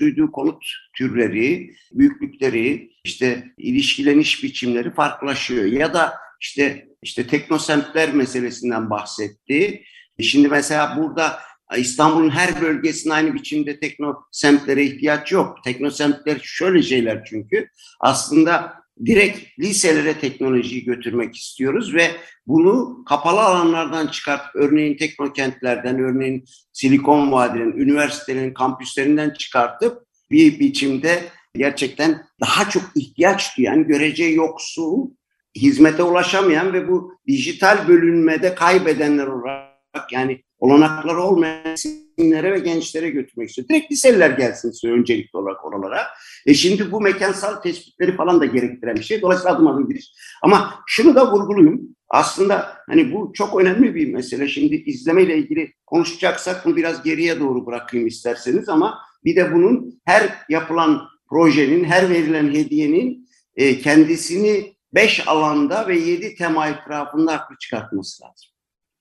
duyduğu 0.00 0.32
konut 0.32 0.64
türleri, 0.96 1.74
büyüklükleri, 1.92 2.90
işte 3.04 3.44
ilişkileniş 3.58 4.44
biçimleri 4.44 4.94
farklılaşıyor. 4.94 5.64
Ya 5.64 5.94
da 5.94 6.14
işte 6.40 6.88
işte 7.02 7.26
teknosentler 7.26 8.14
meselesinden 8.14 8.90
bahsetti. 8.90 9.84
Şimdi 10.20 10.48
mesela 10.48 10.96
burada 10.96 11.38
İstanbul'un 11.76 12.30
her 12.30 12.60
bölgesinde 12.60 13.14
aynı 13.14 13.34
biçimde 13.34 13.80
teknosemtlere 13.80 14.84
ihtiyaç 14.84 15.32
yok. 15.32 15.64
Teknosemtler 15.64 16.40
şöyle 16.42 16.82
şeyler 16.82 17.24
çünkü 17.24 17.68
aslında 18.00 18.84
direkt 19.06 19.58
liselere 19.58 20.18
teknolojiyi 20.18 20.84
götürmek 20.84 21.36
istiyoruz 21.36 21.94
ve 21.94 22.10
bunu 22.46 23.04
kapalı 23.04 23.40
alanlardan 23.40 24.06
çıkartıp 24.06 24.54
örneğin 24.54 24.96
teknokentlerden, 24.96 25.98
örneğin 25.98 26.44
Silikon 26.72 27.32
Vadisi'nin, 27.32 27.76
üniversitelerin 27.76 28.54
kampüslerinden 28.54 29.30
çıkartıp 29.30 30.02
bir 30.30 30.58
biçimde 30.58 31.22
gerçekten 31.54 32.26
daha 32.40 32.70
çok 32.70 32.82
ihtiyaç 32.94 33.58
duyan, 33.58 33.86
görece 33.86 34.24
yoksul, 34.24 35.10
hizmete 35.56 36.02
ulaşamayan 36.02 36.72
ve 36.72 36.88
bu 36.88 37.18
dijital 37.26 37.88
bölünmede 37.88 38.54
kaybedenler 38.54 39.26
olarak 39.26 39.63
yani 40.10 40.42
olanakları 40.58 41.22
olmayan 41.22 41.74
isimlere 41.74 42.52
ve 42.52 42.58
gençlere 42.58 43.10
götürmek 43.10 43.48
istiyor. 43.48 43.68
Direkt 43.68 43.92
liseliler 43.92 44.30
gelsin 44.30 44.70
istiyor 44.70 44.98
öncelikli 44.98 45.36
olarak 45.36 45.64
oralara. 45.64 46.06
E 46.46 46.54
şimdi 46.54 46.92
bu 46.92 47.00
mekansal 47.00 47.54
tespitleri 47.54 48.16
falan 48.16 48.40
da 48.40 48.44
gerektiren 48.44 48.96
bir 48.96 49.02
şey. 49.02 49.22
Dolayısıyla 49.22 49.54
adım 49.54 49.66
adım 49.66 49.88
giriş. 49.88 50.12
Ama 50.42 50.74
şunu 50.86 51.14
da 51.14 51.32
vurgulayayım. 51.32 51.96
Aslında 52.08 52.76
hani 52.88 53.12
bu 53.12 53.32
çok 53.34 53.60
önemli 53.60 53.94
bir 53.94 54.12
mesele. 54.12 54.48
Şimdi 54.48 54.74
izlemeyle 54.74 55.38
ilgili 55.38 55.72
konuşacaksak 55.86 56.64
bunu 56.64 56.76
biraz 56.76 57.02
geriye 57.02 57.40
doğru 57.40 57.66
bırakayım 57.66 58.06
isterseniz 58.06 58.68
ama 58.68 58.98
bir 59.24 59.36
de 59.36 59.54
bunun 59.54 60.00
her 60.04 60.44
yapılan 60.48 61.08
projenin, 61.28 61.84
her 61.84 62.10
verilen 62.10 62.54
hediyenin 62.54 63.28
e, 63.56 63.78
kendisini 63.78 64.74
beş 64.94 65.28
alanda 65.28 65.88
ve 65.88 65.98
yedi 65.98 66.34
tema 66.34 66.68
etrafında 66.68 67.32
haklı 67.32 67.56
çıkartması 67.58 68.24
lazım. 68.24 68.53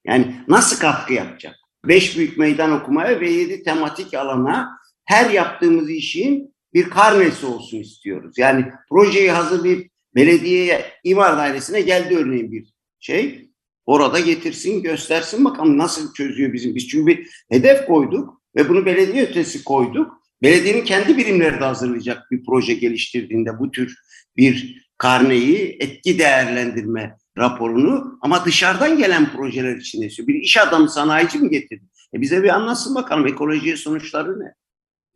Yani 0.06 0.36
nasıl 0.48 0.80
katkı 0.80 1.14
yapacak? 1.14 1.56
Beş 1.86 2.18
büyük 2.18 2.38
meydan 2.38 2.72
okumaya 2.72 3.20
ve 3.20 3.30
yedi 3.30 3.64
tematik 3.64 4.14
alana 4.14 4.78
her 5.06 5.30
yaptığımız 5.30 5.90
işin 5.90 6.54
bir 6.74 6.90
karnesi 6.90 7.46
olsun 7.46 7.78
istiyoruz. 7.78 8.38
Yani 8.38 8.66
projeyi 8.90 9.32
hazırlayıp 9.32 9.92
belediyeye, 10.16 10.86
imar 11.04 11.38
dairesine 11.38 11.82
geldi 11.82 12.18
örneğin 12.18 12.52
bir 12.52 12.74
şey. 13.00 13.50
Orada 13.86 14.20
getirsin, 14.20 14.84
göstersin 14.84 15.46
bakalım 15.46 15.78
nasıl 15.78 16.14
çözüyor 16.14 16.54
bizim. 16.54 16.76
Biz 16.76 16.88
çünkü 16.88 17.08
bir 17.08 17.46
hedef 17.52 17.86
koyduk 17.86 18.42
ve 18.56 18.70
bunu 18.70 18.86
belediye 18.86 19.24
ötesi 19.24 19.64
koyduk. 19.64 20.24
Belediyenin 20.42 20.84
kendi 20.84 21.18
birimleri 21.18 21.60
de 21.62 21.66
hazırlayacak 21.66 22.32
bir 22.32 22.46
proje 22.46 22.74
geliştirdiğinde 22.74 23.60
bu 23.60 23.72
tür 23.72 23.98
bir 24.38 24.88
karneyi 24.98 25.78
etki 25.80 26.20
değerlendirme 26.20 27.18
raporunu 27.38 28.20
ama 28.22 28.46
dışarıdan 28.46 28.98
gelen 28.98 29.32
projeler 29.32 29.76
için 29.76 30.02
istiyor. 30.02 30.28
Bir 30.28 30.36
iş 30.36 30.58
adamı 30.58 30.90
sanayici 30.90 31.40
mi 31.40 31.50
getirdi? 31.50 31.84
E 32.14 32.22
bize 32.22 32.44
bir 32.44 32.50
anlatsın 32.50 32.96
bakalım 32.96 33.28
ekolojiye 33.28 33.78
sonuçları 33.78 34.40
ne? 34.40 34.54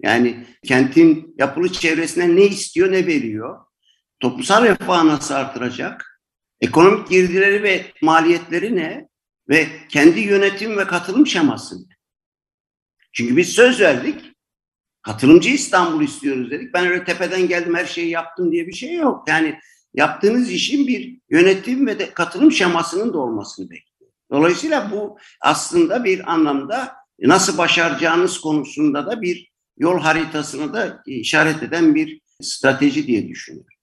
Yani 0.01 0.47
kentin 0.65 1.36
yapılı 1.38 1.69
çevresine 1.71 2.36
ne 2.36 2.45
istiyor 2.45 2.91
ne 2.91 3.08
veriyor? 3.08 3.60
Toplumsal 4.19 4.63
refahı 4.63 5.08
nasıl 5.08 5.34
artıracak? 5.34 6.21
Ekonomik 6.62 7.10
girdileri 7.10 7.63
ve 7.63 7.86
maliyetleri 8.01 8.75
ne? 8.75 9.08
Ve 9.49 9.67
kendi 9.89 10.19
yönetim 10.19 10.77
ve 10.77 10.88
katılım 10.88 11.27
şeması 11.27 11.75
ne? 11.75 11.97
Çünkü 13.13 13.38
biz 13.38 13.49
söz 13.49 13.82
verdik. 13.82 14.34
Katılımcı 15.01 15.49
İstanbul 15.49 16.03
istiyoruz 16.03 16.51
dedik. 16.51 16.73
Ben 16.73 16.88
öyle 16.88 17.03
tepeden 17.03 17.47
geldim 17.47 17.75
her 17.75 17.86
şeyi 17.86 18.10
yaptım 18.10 18.51
diye 18.51 18.67
bir 18.67 18.73
şey 18.73 18.93
yok. 18.93 19.30
Yani 19.30 19.60
yaptığınız 19.97 20.51
işin 20.51 20.88
bir 20.88 21.17
yönetim 21.29 21.88
ve 21.88 21.99
de 21.99 22.13
katılım 22.13 22.51
şemasının 22.51 23.13
da 23.13 23.17
olmasını 23.17 23.69
bekliyor. 23.69 24.12
Dolayısıyla 24.31 24.91
bu 24.91 25.17
aslında 25.41 26.03
bir 26.03 26.31
anlamda 26.31 26.95
nasıl 27.19 27.57
başaracağınız 27.57 28.41
konusunda 28.41 29.05
da 29.05 29.21
bir 29.21 29.51
yol 29.77 29.99
haritasını 29.99 30.73
da 30.73 31.03
işaret 31.05 31.63
eden 31.63 31.95
bir 31.95 32.21
strateji 32.41 33.07
diye 33.07 33.29
düşünüyorum. 33.29 33.76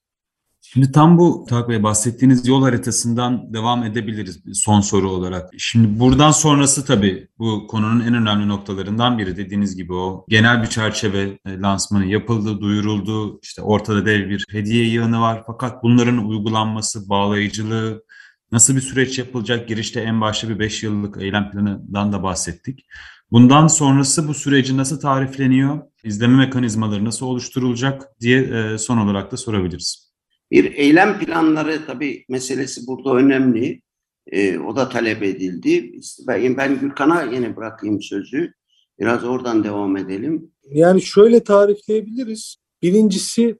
Şimdi 0.72 0.92
tam 0.92 1.18
bu 1.18 1.46
Tarık 1.48 1.68
Bey 1.68 1.82
bahsettiğiniz 1.82 2.48
yol 2.48 2.62
haritasından 2.62 3.54
devam 3.54 3.84
edebiliriz 3.84 4.42
son 4.52 4.80
soru 4.80 5.10
olarak. 5.10 5.50
Şimdi 5.58 6.00
buradan 6.00 6.30
sonrası 6.30 6.84
tabii 6.84 7.28
bu 7.38 7.66
konunun 7.66 8.00
en 8.00 8.14
önemli 8.14 8.48
noktalarından 8.48 9.18
biri 9.18 9.36
dediğiniz 9.36 9.76
gibi 9.76 9.94
o 9.94 10.24
genel 10.28 10.62
bir 10.62 10.66
çerçeve 10.66 11.38
e, 11.46 11.58
lansmanı 11.60 12.06
yapıldı, 12.06 12.60
duyuruldu. 12.60 13.40
İşte 13.42 13.62
ortada 13.62 14.06
dev 14.06 14.28
bir 14.28 14.44
hediye 14.50 14.84
yığını 14.84 15.20
var 15.20 15.42
fakat 15.46 15.82
bunların 15.82 16.28
uygulanması, 16.28 17.08
bağlayıcılığı, 17.08 18.04
nasıl 18.52 18.76
bir 18.76 18.80
süreç 18.80 19.18
yapılacak? 19.18 19.68
Girişte 19.68 20.00
en 20.00 20.20
başta 20.20 20.48
bir 20.48 20.58
5 20.58 20.82
yıllık 20.82 21.22
eylem 21.22 21.50
planından 21.50 22.12
da 22.12 22.22
bahsettik. 22.22 22.86
Bundan 23.30 23.66
sonrası 23.66 24.28
bu 24.28 24.34
süreci 24.34 24.76
nasıl 24.76 25.00
tarifleniyor? 25.00 25.80
İzleme 26.04 26.36
mekanizmaları 26.36 27.04
nasıl 27.04 27.26
oluşturulacak 27.26 28.20
diye 28.20 28.42
e, 28.42 28.78
son 28.78 28.98
olarak 28.98 29.32
da 29.32 29.36
sorabiliriz. 29.36 30.03
Bir 30.50 30.74
eylem 30.74 31.18
planları 31.18 31.86
tabii 31.86 32.24
meselesi 32.28 32.86
burada 32.86 33.14
önemli. 33.14 33.82
E, 34.26 34.58
o 34.58 34.76
da 34.76 34.88
talep 34.88 35.22
edildi. 35.22 36.00
Ben, 36.26 36.56
ben 36.56 36.80
Gürkan'a 36.80 37.22
yine 37.22 37.56
bırakayım 37.56 38.02
sözü. 38.02 38.52
Biraz 38.98 39.24
oradan 39.24 39.64
devam 39.64 39.96
edelim. 39.96 40.50
Yani 40.70 41.02
şöyle 41.02 41.44
tarifleyebiliriz. 41.44 42.56
Birincisi 42.82 43.58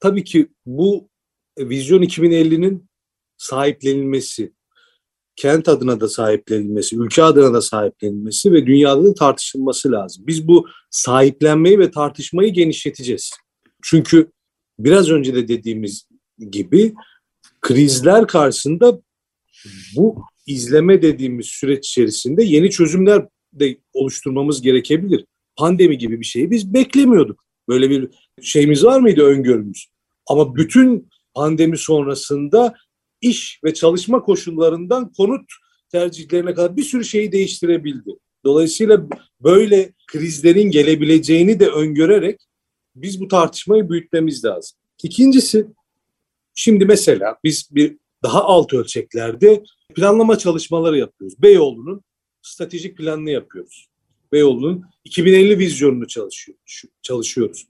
tabii 0.00 0.24
ki 0.24 0.48
bu 0.66 1.08
Vizyon 1.58 2.02
2050'nin 2.02 2.88
sahiplenilmesi, 3.36 4.52
kent 5.36 5.68
adına 5.68 6.00
da 6.00 6.08
sahiplenilmesi, 6.08 6.96
ülke 6.96 7.22
adına 7.22 7.54
da 7.54 7.62
sahiplenilmesi 7.62 8.52
ve 8.52 8.66
dünyada 8.66 9.04
da 9.04 9.14
tartışılması 9.14 9.92
lazım. 9.92 10.24
Biz 10.26 10.48
bu 10.48 10.66
sahiplenmeyi 10.90 11.78
ve 11.78 11.90
tartışmayı 11.90 12.52
genişleteceğiz. 12.52 13.30
Çünkü 13.82 14.32
biraz 14.78 15.10
önce 15.10 15.34
de 15.34 15.48
dediğimiz 15.48 16.08
gibi 16.50 16.94
krizler 17.60 18.26
karşısında 18.26 19.00
bu 19.96 20.22
izleme 20.46 21.02
dediğimiz 21.02 21.46
süreç 21.46 21.88
içerisinde 21.88 22.44
yeni 22.44 22.70
çözümler 22.70 23.26
de 23.52 23.78
oluşturmamız 23.92 24.62
gerekebilir. 24.62 25.24
Pandemi 25.56 25.98
gibi 25.98 26.20
bir 26.20 26.24
şeyi 26.24 26.50
biz 26.50 26.74
beklemiyorduk. 26.74 27.44
Böyle 27.68 27.90
bir 27.90 28.08
şeyimiz 28.42 28.84
var 28.84 29.00
mıydı 29.00 29.22
öngörümüz? 29.22 29.86
Ama 30.26 30.56
bütün 30.56 31.08
pandemi 31.34 31.78
sonrasında 31.78 32.74
iş 33.20 33.60
ve 33.64 33.74
çalışma 33.74 34.22
koşullarından 34.22 35.12
konut 35.12 35.52
tercihlerine 35.92 36.54
kadar 36.54 36.76
bir 36.76 36.82
sürü 36.82 37.04
şeyi 37.04 37.32
değiştirebildi. 37.32 38.10
Dolayısıyla 38.44 39.06
böyle 39.40 39.92
krizlerin 40.06 40.70
gelebileceğini 40.70 41.60
de 41.60 41.68
öngörerek 41.68 42.40
biz 42.96 43.20
bu 43.20 43.28
tartışmayı 43.28 43.88
büyütmemiz 43.88 44.44
lazım. 44.44 44.78
İkincisi, 45.02 45.66
şimdi 46.54 46.84
mesela 46.84 47.36
biz 47.44 47.68
bir 47.70 47.96
daha 48.22 48.44
alt 48.44 48.72
ölçeklerde 48.72 49.62
planlama 49.94 50.38
çalışmaları 50.38 50.98
yapıyoruz. 50.98 51.42
Beyoğlu'nun 51.42 52.02
stratejik 52.42 52.96
planını 52.96 53.30
yapıyoruz. 53.30 53.88
Beyoğlu'nun 54.32 54.84
2050 55.04 55.58
vizyonunu 55.58 56.06
çalışıyoruz. 57.02 57.66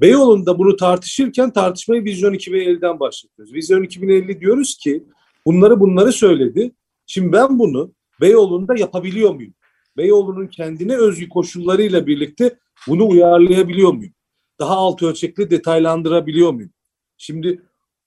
Beyoğlu'nda 0.00 0.58
bunu 0.58 0.76
tartışırken 0.76 1.52
tartışmayı 1.52 2.04
Vizyon 2.04 2.34
2050'den 2.34 3.00
başlatıyoruz. 3.00 3.54
Vizyon 3.54 3.82
2050 3.82 4.40
diyoruz 4.40 4.76
ki 4.78 5.04
bunları 5.46 5.80
bunları 5.80 6.12
söyledi. 6.12 6.72
Şimdi 7.06 7.32
ben 7.32 7.58
bunu 7.58 7.92
Beyoğlu'nda 8.20 8.74
yapabiliyor 8.78 9.34
muyum? 9.34 9.54
Beyoğlu'nun 9.96 10.46
kendine 10.46 10.96
özgü 10.96 11.28
koşullarıyla 11.28 12.06
birlikte 12.06 12.58
bunu 12.88 13.08
uyarlayabiliyor 13.08 13.92
muyum? 13.92 14.12
Daha 14.60 14.76
alt 14.76 15.02
ölçekli 15.02 15.50
detaylandırabiliyor 15.50 16.52
muyum? 16.52 16.70
Şimdi 17.16 17.62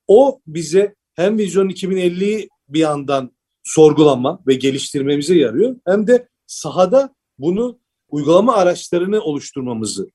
o 0.08 0.40
bize 0.48 0.96
hem 1.14 1.38
Vizyon 1.38 1.70
2050'yi 1.70 2.50
bir 2.70 2.80
yandan 2.80 3.32
sorgulama 3.64 4.40
ve 4.48 4.54
geliştirmemize 4.54 5.38
yarıyor 5.38 5.76
hem 5.86 6.08
de 6.08 6.28
sahada 6.48 7.16
bunu 7.38 7.80
uygulama 8.10 8.56
araçlarını 8.56 9.22
oluşturmamızı 9.22 10.10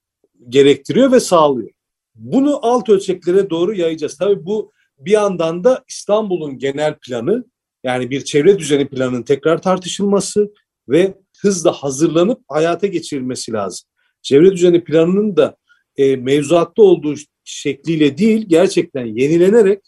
gerektiriyor 0.49 1.13
ve 1.13 1.21
sağlıyor. 1.21 1.71
Bunu 2.15 2.67
alt 2.67 2.89
ölçeklere 2.89 3.51
doğru 3.51 3.75
yayacağız. 3.75 4.17
Tabii 4.17 4.47
bu 4.47 4.73
bir 4.99 5.11
yandan 5.11 5.65
da 5.65 5.85
İstanbul'un 5.89 6.59
genel 6.59 6.99
planı 6.99 7.45
yani 7.85 8.11
bir 8.11 8.25
çevre 8.25 8.59
düzeni 8.59 8.89
planının 8.89 9.23
tekrar 9.23 9.63
tartışılması 9.63 10.53
ve 10.89 11.15
hızla 11.41 11.73
hazırlanıp 11.73 12.41
hayata 12.49 12.87
geçirilmesi 12.87 13.53
lazım. 13.53 13.89
Çevre 14.23 14.53
düzeni 14.53 14.85
planının 14.85 15.37
da 15.37 15.57
e, 15.97 16.17
mevzuatta 16.17 16.83
olduğu 16.83 17.15
şekliyle 17.45 18.19
değil 18.19 18.47
gerçekten 18.49 19.07
yenilenerek 19.07 19.81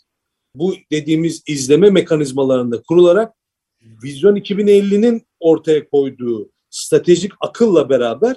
bu 0.54 0.74
dediğimiz 0.92 1.42
izleme 1.46 1.90
mekanizmalarında 1.90 2.82
kurularak 2.82 3.34
Vizyon 4.04 4.36
2050'nin 4.36 5.22
ortaya 5.40 5.88
koyduğu 5.88 6.50
stratejik 6.70 7.32
akılla 7.40 7.88
beraber 7.88 8.36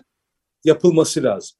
yapılması 0.65 1.23
lazım. 1.23 1.58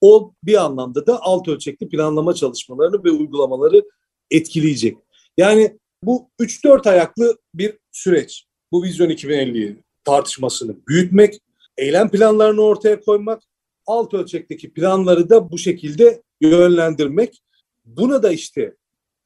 O 0.00 0.32
bir 0.44 0.64
anlamda 0.64 1.06
da 1.06 1.22
alt 1.22 1.48
ölçekli 1.48 1.88
planlama 1.88 2.34
çalışmalarını 2.34 3.04
ve 3.04 3.10
uygulamaları 3.10 3.82
etkileyecek. 4.30 4.96
Yani 5.38 5.78
bu 6.04 6.30
3-4 6.40 6.90
ayaklı 6.90 7.38
bir 7.54 7.78
süreç. 7.92 8.46
Bu 8.72 8.82
Vizyon 8.82 9.10
2050 9.10 9.76
tartışmasını 10.04 10.76
büyütmek, 10.88 11.40
eylem 11.78 12.10
planlarını 12.10 12.60
ortaya 12.60 13.00
koymak, 13.00 13.42
alt 13.90 14.14
ölçekteki 14.14 14.72
planları 14.72 15.30
da 15.30 15.50
bu 15.50 15.58
şekilde 15.58 16.22
yönlendirmek. 16.40 17.42
Buna 17.84 18.22
da 18.22 18.32
işte 18.32 18.76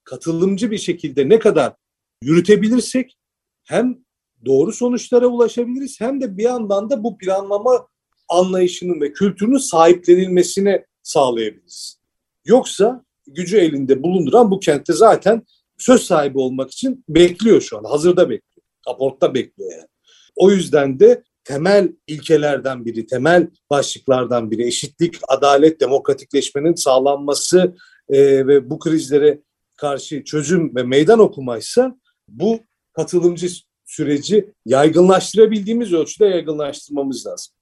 katılımcı 0.05 0.71
bir 0.71 0.79
şekilde 0.79 1.29
ne 1.29 1.39
kadar 1.39 1.75
yürütebilirsek 2.23 3.17
hem 3.65 3.99
doğru 4.45 4.73
sonuçlara 4.73 5.27
ulaşabiliriz 5.27 6.01
hem 6.01 6.21
de 6.21 6.37
bir 6.37 6.43
yandan 6.43 6.91
da 6.91 7.05
bu 7.05 7.19
planlama 7.19 7.89
anlayışının 8.29 9.01
ve 9.01 9.13
kültürünün 9.13 9.59
sahiplenilmesine 9.59 10.87
sağlayabiliriz. 11.03 12.01
Yoksa 12.45 13.05
gücü 13.27 13.57
elinde 13.57 14.03
bulunduran 14.03 14.51
bu 14.51 14.61
kentte 14.61 14.93
zaten 14.93 15.43
söz 15.79 16.03
sahibi 16.03 16.39
olmak 16.39 16.71
için 16.71 17.05
bekliyor 17.09 17.61
şu 17.61 17.79
an. 17.79 17.85
Hazırda 17.85 18.31
bekliyor. 18.31 18.67
Aportta 18.87 19.35
bekliyor 19.35 19.73
yani. 19.73 19.89
O 20.37 20.51
yüzden 20.51 21.01
de 21.01 21.23
temel 21.45 21.93
ilkelerden 22.07 22.85
biri, 22.85 23.07
temel 23.07 23.49
başlıklardan 23.71 24.51
biri 24.51 24.67
eşitlik, 24.67 25.17
adalet, 25.29 25.81
demokratikleşmenin 25.81 26.75
sağlanması 26.75 27.77
e, 28.09 28.47
ve 28.47 28.71
bu 28.71 28.79
krizlere 28.79 29.41
karşı 29.77 30.25
çözüm 30.25 30.77
ve 30.77 30.83
meydan 30.83 31.19
okumaysa 31.19 31.97
bu 32.29 32.61
katılımcı 32.93 33.49
süreci 33.85 34.53
yaygınlaştırabildiğimiz 34.67 35.93
ölçüde 35.93 36.27
yaygınlaştırmamız 36.27 37.27
lazım. 37.27 37.55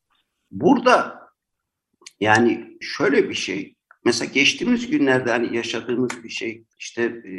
Burada 0.51 1.23
yani 2.21 2.79
şöyle 2.81 3.29
bir 3.29 3.35
şey, 3.35 3.75
mesela 4.05 4.33
geçtiğimiz 4.33 4.87
günlerde 4.87 5.31
hani 5.31 5.57
yaşadığımız 5.57 6.11
bir 6.25 6.29
şey, 6.29 6.64
işte 6.79 7.03
e, 7.03 7.35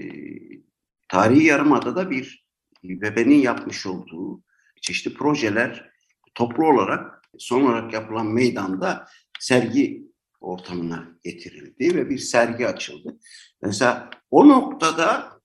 tarihi 1.10 1.44
yarımadada 1.44 2.10
bir 2.10 2.44
İBB'nin 2.84 3.42
yapmış 3.42 3.86
olduğu 3.86 4.44
çeşitli 4.82 5.14
projeler 5.14 5.93
toplu 6.36 6.68
olarak 6.68 7.22
son 7.38 7.62
olarak 7.62 7.94
yapılan 7.94 8.28
meydanda 8.28 9.08
sergi 9.40 10.08
ortamına 10.42 11.08
getirildi 11.24 11.96
ve 11.96 12.10
bir 12.10 12.18
sergi 12.18 12.68
açıldı. 12.68 13.18
Mesela 13.62 14.10
o 14.32 14.48
noktada 14.48 15.40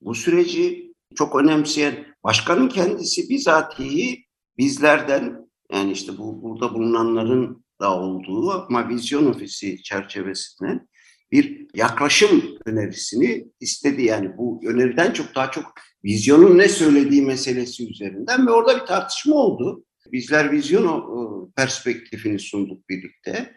bu 0.00 0.14
süreci 0.14 0.92
çok 1.14 1.36
önemseyen 1.36 2.06
başkanın 2.24 2.68
kendisi 2.68 3.28
bizatihi 3.28 4.24
bizlerden 4.58 5.48
yani 5.72 5.92
işte 5.92 6.18
bu 6.18 6.42
burada 6.42 6.74
bulunanların 6.74 7.64
da 7.80 8.00
olduğu 8.00 8.50
ama 8.50 8.88
vizyon 8.88 9.26
ofisi 9.26 9.82
çerçevesinden 9.82 10.88
bir 11.32 11.66
yaklaşım 11.74 12.42
önerisini 12.64 13.46
istedi. 13.60 14.02
Yani 14.02 14.36
bu 14.36 14.60
öneriden 14.66 15.12
çok 15.12 15.34
daha 15.34 15.50
çok 15.50 15.64
vizyonun 16.04 16.58
ne 16.58 16.68
söylediği 16.68 17.22
meselesi 17.22 17.90
üzerinden 17.90 18.46
ve 18.46 18.50
orada 18.50 18.80
bir 18.80 18.86
tartışma 18.86 19.34
oldu. 19.34 19.84
Bizler 20.12 20.52
vizyon 20.52 21.52
perspektifini 21.56 22.38
sunduk 22.38 22.88
birlikte 22.88 23.56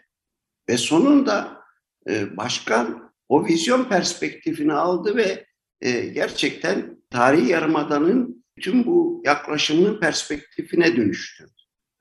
ve 0.68 0.76
sonunda 0.76 1.60
e, 2.08 2.36
başkan 2.36 3.12
o 3.28 3.46
vizyon 3.46 3.84
perspektifini 3.84 4.72
aldı 4.72 5.16
ve 5.16 5.46
e, 5.80 6.00
gerçekten 6.00 6.96
tarihi 7.10 7.50
yarımadanın 7.50 8.44
tüm 8.60 8.86
bu 8.86 9.22
yaklaşımının 9.24 10.00
perspektifine 10.00 10.96
dönüştürdü. 10.96 11.50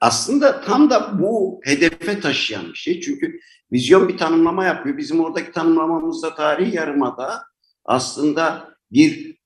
Aslında 0.02 0.62
tam 0.62 0.90
da 0.90 1.20
bu 1.22 1.62
hedefe 1.64 2.20
taşıyan 2.20 2.68
bir 2.68 2.78
şey. 2.78 3.02
Çünkü 3.02 3.40
vizyon 3.72 4.08
bir 4.08 4.18
tanımlama 4.18 4.66
yapıyor. 4.66 4.98
Bizim 4.98 5.20
oradaki 5.20 5.52
tanımlamamızda 5.52 6.36
tarihi 6.36 6.76
yarımada 6.76 7.44
aslında 7.86 8.74
bir 8.92 9.38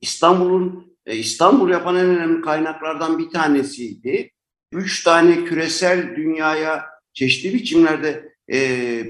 İstanbul'un 0.00 0.96
e, 1.06 1.16
İstanbul 1.16 1.70
yapan 1.70 1.96
en 1.96 2.06
önemli 2.06 2.40
kaynaklardan 2.40 3.18
bir 3.18 3.30
tanesiydi. 3.30 4.30
Üç 4.72 5.04
tane 5.04 5.44
küresel 5.44 6.16
dünyaya 6.16 6.86
çeşitli 7.12 7.54
biçimlerde 7.54 8.32
e, 8.52 8.58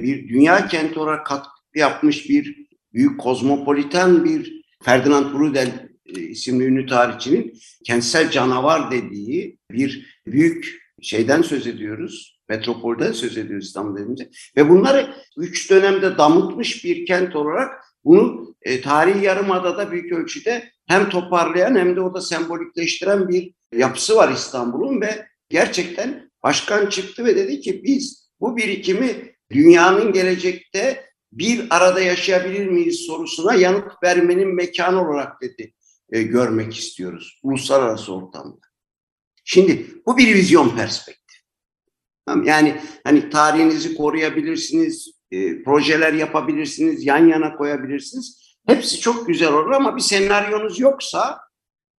bir 0.02 0.28
dünya 0.28 0.66
kenti 0.68 0.98
olarak 0.98 1.26
katkı 1.26 1.50
yapmış 1.74 2.28
bir 2.28 2.66
büyük 2.94 3.20
kozmopoliten 3.20 4.24
bir 4.24 4.62
Ferdinand 4.84 5.34
Brudel 5.34 5.88
e, 6.06 6.20
isimli 6.20 6.64
ünlü 6.64 6.86
tarihçinin 6.86 7.58
kentsel 7.84 8.30
canavar 8.30 8.90
dediği 8.90 9.58
bir 9.70 10.20
büyük 10.26 10.86
şeyden 11.02 11.42
söz 11.42 11.66
ediyoruz. 11.66 12.36
Metropolden 12.48 13.12
söz 13.12 13.38
ediyoruz 13.38 13.66
İstanbul 13.66 13.94
dediğimizde. 13.94 14.30
Ve 14.56 14.68
bunları 14.68 15.14
üç 15.36 15.70
dönemde 15.70 16.18
damıtmış 16.18 16.84
bir 16.84 17.06
kent 17.06 17.36
olarak 17.36 17.84
bunu 18.04 18.54
e, 18.62 18.80
tarihi 18.80 19.24
yarımadada 19.24 19.90
büyük 19.90 20.12
ölçüde 20.12 20.70
hem 20.86 21.08
toparlayan 21.08 21.76
hem 21.76 21.96
de 21.96 22.00
orada 22.00 22.20
sembolikleştiren 22.20 23.28
bir 23.28 23.52
yapısı 23.72 24.16
var 24.16 24.32
İstanbul'un 24.32 25.00
ve 25.00 25.26
gerçekten 25.48 26.30
başkan 26.42 26.88
çıktı 26.88 27.24
ve 27.24 27.36
dedi 27.36 27.60
ki 27.60 27.84
biz 27.84 28.30
bu 28.40 28.56
birikimi 28.56 29.34
dünyanın 29.50 30.12
gelecekte 30.12 31.06
bir 31.32 31.66
arada 31.70 32.00
yaşayabilir 32.00 32.66
miyiz 32.66 33.00
sorusuna 33.00 33.54
yanıt 33.54 33.92
vermenin 34.02 34.54
mekanı 34.54 35.08
olarak 35.08 35.42
dedi 35.42 35.72
e, 36.12 36.22
görmek 36.22 36.76
istiyoruz 36.76 37.40
uluslararası 37.42 38.14
ortamda. 38.14 38.60
Şimdi 39.44 39.86
bu 40.06 40.16
bir 40.16 40.34
vizyon 40.34 40.76
perspektif. 40.76 41.40
Yani 42.44 42.80
hani 43.04 43.30
tarihinizi 43.30 43.96
koruyabilirsiniz, 43.96 45.12
e, 45.30 45.62
projeler 45.62 46.12
yapabilirsiniz, 46.12 47.06
yan 47.06 47.28
yana 47.28 47.56
koyabilirsiniz. 47.56 48.56
Hepsi 48.66 49.00
çok 49.00 49.26
güzel 49.26 49.52
olur 49.52 49.70
ama 49.70 49.96
bir 49.96 50.00
senaryonuz 50.00 50.80
yoksa 50.80 51.40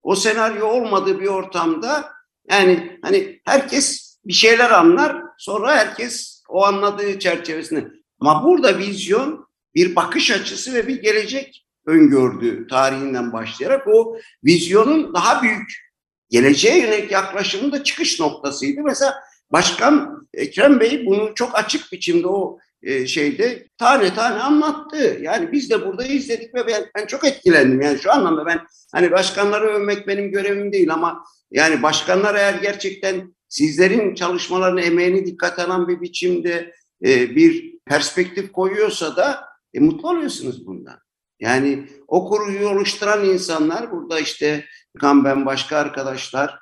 o 0.02 0.16
senaryo 0.16 0.66
olmadığı 0.66 1.20
bir 1.20 1.26
ortamda 1.26 2.12
yani 2.50 2.98
hani 3.02 3.40
herkes 3.44 4.16
bir 4.24 4.32
şeyler 4.32 4.70
anlar 4.70 5.22
sonra 5.38 5.76
herkes 5.76 6.42
o 6.48 6.64
anladığı 6.64 7.18
çerçevesinde. 7.18 7.88
Ama 8.20 8.44
burada 8.44 8.78
vizyon 8.78 9.48
bir 9.74 9.96
bakış 9.96 10.30
açısı 10.30 10.74
ve 10.74 10.86
bir 10.86 11.02
gelecek 11.02 11.66
öngördü 11.86 12.66
tarihinden 12.66 13.32
başlayarak 13.32 13.86
o 13.88 14.16
vizyonun 14.44 15.14
daha 15.14 15.42
büyük 15.42 15.88
geleceğe 16.30 16.78
yönelik 16.78 17.12
yaklaşımın 17.12 17.72
da 17.72 17.84
çıkış 17.84 18.20
noktasıydı. 18.20 18.80
Mesela 18.84 19.14
Başkan 19.50 20.26
Ekrem 20.34 20.80
Bey 20.80 21.06
bunu 21.06 21.34
çok 21.34 21.58
açık 21.58 21.92
biçimde 21.92 22.28
o 22.28 22.58
e, 22.82 23.06
şeyde 23.06 23.68
tane 23.78 24.14
tane 24.14 24.40
anlattı. 24.40 25.18
Yani 25.20 25.52
biz 25.52 25.70
de 25.70 25.86
burada 25.86 26.04
izledik 26.04 26.54
ve 26.54 26.66
ben, 26.66 26.86
ben 26.96 27.06
çok 27.06 27.24
etkilendim. 27.24 27.80
Yani 27.80 27.98
şu 27.98 28.12
anlamda 28.12 28.46
ben 28.46 28.60
hani 28.92 29.10
başkanları 29.10 29.66
övmek 29.66 30.06
benim 30.06 30.30
görevim 30.30 30.72
değil 30.72 30.92
ama 30.92 31.24
yani 31.50 31.82
başkanlar 31.82 32.34
eğer 32.34 32.54
gerçekten 32.54 33.34
sizlerin 33.48 34.14
çalışmalarını, 34.14 34.80
emeğini 34.80 35.26
dikkat 35.26 35.58
alan 35.58 35.88
bir 35.88 36.00
biçimde 36.00 36.72
e, 37.04 37.36
bir 37.36 37.78
perspektif 37.86 38.52
koyuyorsa 38.52 39.16
da 39.16 39.44
e, 39.74 39.80
mutlu 39.80 40.08
oluyorsunuz 40.08 40.66
bundan. 40.66 40.98
Yani 41.40 41.86
o 42.08 42.28
kuruyu 42.28 42.68
oluşturan 42.68 43.24
insanlar 43.24 43.92
burada 43.92 44.20
işte 44.20 44.64
kan 45.00 45.24
ben 45.24 45.46
başka 45.46 45.76
arkadaşlar 45.76 46.58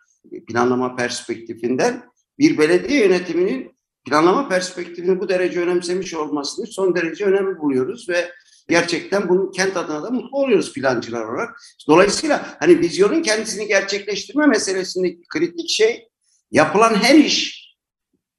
planlama 0.48 0.96
perspektifinden 0.96 2.02
bir 2.38 2.58
belediye 2.58 3.04
yönetiminin 3.04 3.75
planlama 4.06 4.48
perspektifini 4.48 5.20
bu 5.20 5.28
derece 5.28 5.60
önemsemiş 5.60 6.14
olmasını 6.14 6.66
son 6.66 6.94
derece 6.94 7.24
önemli 7.24 7.58
buluyoruz 7.58 8.08
ve 8.08 8.32
gerçekten 8.68 9.28
bunu 9.28 9.50
kent 9.50 9.76
adına 9.76 10.02
da 10.02 10.10
mutlu 10.10 10.38
oluyoruz 10.38 10.72
plancılar 10.72 11.24
olarak. 11.24 11.60
Dolayısıyla 11.88 12.56
hani 12.60 12.80
vizyonun 12.80 13.22
kendisini 13.22 13.66
gerçekleştirme 13.66 14.46
meselesindeki 14.46 15.22
kritik 15.28 15.70
şey 15.70 16.08
yapılan 16.50 16.94
her 16.94 17.14
iş 17.14 17.66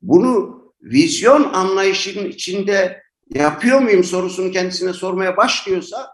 bunu 0.01 0.57
vizyon 0.81 1.43
anlayışının 1.53 2.29
içinde 2.29 3.03
yapıyor 3.33 3.79
muyum 3.79 4.03
sorusunu 4.03 4.51
kendisine 4.51 4.93
sormaya 4.93 5.37
başlıyorsa 5.37 6.09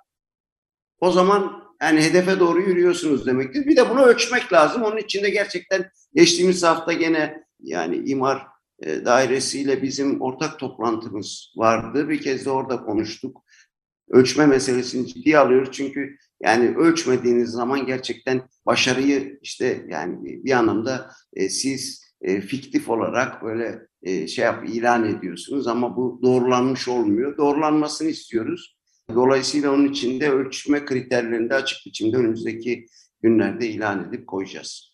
o 0.99 1.11
zaman 1.11 1.63
yani 1.81 2.01
hedefe 2.01 2.39
doğru 2.39 2.61
yürüyorsunuz 2.61 3.25
demektir. 3.25 3.65
Bir 3.65 3.75
de 3.75 3.89
bunu 3.89 4.01
ölçmek 4.01 4.53
lazım. 4.53 4.83
Onun 4.83 4.97
için 4.97 5.23
de 5.23 5.29
gerçekten 5.29 5.89
geçtiğimiz 6.15 6.63
hafta 6.63 6.93
gene 6.93 7.43
yani 7.59 7.95
imar 7.95 8.52
e, 8.85 9.05
dairesiyle 9.05 9.81
bizim 9.81 10.21
ortak 10.21 10.59
toplantımız 10.59 11.53
vardı. 11.55 12.09
Bir 12.09 12.21
kez 12.21 12.45
de 12.45 12.49
orada 12.49 12.83
konuştuk. 12.83 13.43
Ölçme 14.09 14.45
meselesini 14.45 15.07
ciddiye 15.07 15.37
alıyoruz 15.37 15.69
çünkü 15.71 16.17
yani 16.43 16.75
ölçmediğiniz 16.77 17.49
zaman 17.49 17.85
gerçekten 17.85 18.41
başarıyı 18.65 19.39
işte 19.41 19.85
yani 19.89 20.43
bir 20.45 20.51
anlamda 20.51 21.11
e, 21.33 21.49
siz 21.49 22.03
e, 22.21 22.41
fiktif 22.41 22.89
olarak 22.89 23.43
böyle 23.43 23.87
e, 24.03 24.27
şey 24.27 24.45
yap 24.45 24.69
ilan 24.69 25.17
ediyorsunuz 25.17 25.67
ama 25.67 25.97
bu 25.97 26.19
doğrulanmış 26.23 26.87
olmuyor. 26.87 27.37
Doğrulanmasını 27.37 28.09
istiyoruz. 28.09 28.77
Dolayısıyla 29.15 29.71
onun 29.71 29.87
için 29.87 30.19
de 30.19 30.31
ölçme 30.31 30.85
kriterlerini 30.85 31.49
de 31.49 31.55
açık 31.55 31.77
biçimde 31.85 32.17
önümüzdeki 32.17 32.85
günlerde 33.21 33.67
ilan 33.67 34.09
edip 34.09 34.27
koyacağız. 34.27 34.92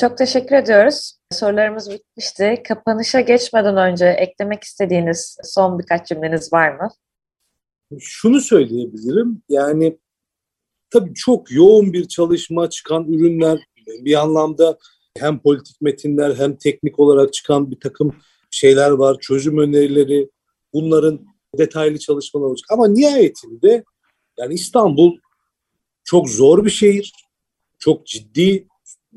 Çok 0.00 0.18
teşekkür 0.18 0.56
ediyoruz. 0.56 1.12
Sorularımız 1.32 1.90
bitmişti. 1.90 2.62
Kapanışa 2.68 3.20
geçmeden 3.20 3.76
önce 3.76 4.06
eklemek 4.06 4.64
istediğiniz 4.64 5.36
son 5.44 5.78
birkaç 5.78 6.08
cümleniz 6.08 6.52
var 6.52 6.74
mı? 6.74 6.88
Şunu 8.00 8.40
söyleyebilirim. 8.40 9.42
Yani 9.48 9.98
tabii 10.90 11.14
çok 11.14 11.52
yoğun 11.52 11.92
bir 11.92 12.08
çalışma 12.08 12.70
çıkan 12.70 13.04
ürünler 13.12 13.58
bir 13.86 14.20
anlamda 14.20 14.78
hem 15.18 15.38
politik 15.38 15.80
metinler 15.80 16.34
hem 16.34 16.56
teknik 16.56 16.98
olarak 16.98 17.32
çıkan 17.32 17.70
bir 17.70 17.80
takım 17.80 18.16
şeyler 18.50 18.90
var. 18.90 19.16
Çözüm 19.20 19.58
önerileri 19.58 20.30
bunların 20.72 21.26
detaylı 21.58 21.98
çalışmalar 21.98 22.46
olacak. 22.46 22.66
Ama 22.70 22.88
nihayetinde 22.88 23.84
yani 24.38 24.54
İstanbul 24.54 25.18
çok 26.04 26.28
zor 26.28 26.64
bir 26.64 26.70
şehir. 26.70 27.12
Çok 27.78 28.06
ciddi 28.06 28.66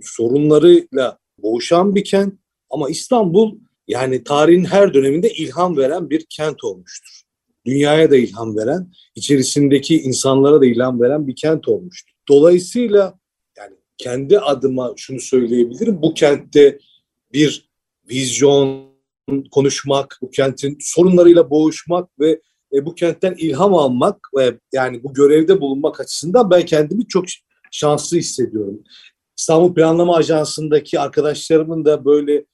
sorunlarıyla 0.02 1.18
boğuşan 1.38 1.96
bir 1.96 2.04
kent 2.04 2.34
ama 2.70 2.90
İstanbul 2.90 3.58
yani 3.88 4.24
tarihin 4.24 4.66
her 4.66 4.94
döneminde 4.94 5.34
ilham 5.34 5.78
veren 5.78 6.10
bir 6.10 6.26
kent 6.30 6.64
olmuştur. 6.64 7.22
Dünyaya 7.66 8.12
da 8.12 8.18
ilham 8.18 8.58
veren, 8.58 8.92
içerisindeki 9.16 10.02
insanlara 10.02 10.62
da 10.62 10.66
ilham 10.66 11.02
veren 11.02 11.28
bir 11.28 11.36
kent 11.36 11.68
olmuştur. 11.68 12.12
Dolayısıyla 12.30 13.20
yani 13.58 13.76
kendi 13.98 14.40
adıma 14.40 14.94
şunu 14.96 15.20
söyleyebilirim. 15.20 16.02
Bu 16.02 16.14
kentte 16.14 16.80
bir 17.34 17.70
vizyon 18.10 18.86
konuşmak, 19.52 20.20
bu 20.22 20.30
kentin 20.30 20.78
sorunlarıyla 20.82 21.50
boğuşmak 21.50 22.20
ve 22.20 22.42
e, 22.74 22.86
bu 22.86 22.96
kentten 22.96 23.36
ilham 23.38 23.74
almak 23.74 24.30
ve 24.38 24.60
yani 24.74 25.04
bu 25.04 25.14
görevde 25.14 25.62
bulunmak 25.62 26.00
açısından 26.00 26.50
ben 26.50 26.66
kendimi 26.66 27.08
çok 27.08 27.26
şanslı 27.72 28.18
hissediyorum. 28.18 28.84
İstanbul 29.38 29.74
Planlama 29.74 30.16
Ajansı'ndaki 30.16 31.00
arkadaşlarımın 31.00 31.86
da 31.86 32.06
böyle 32.06 32.46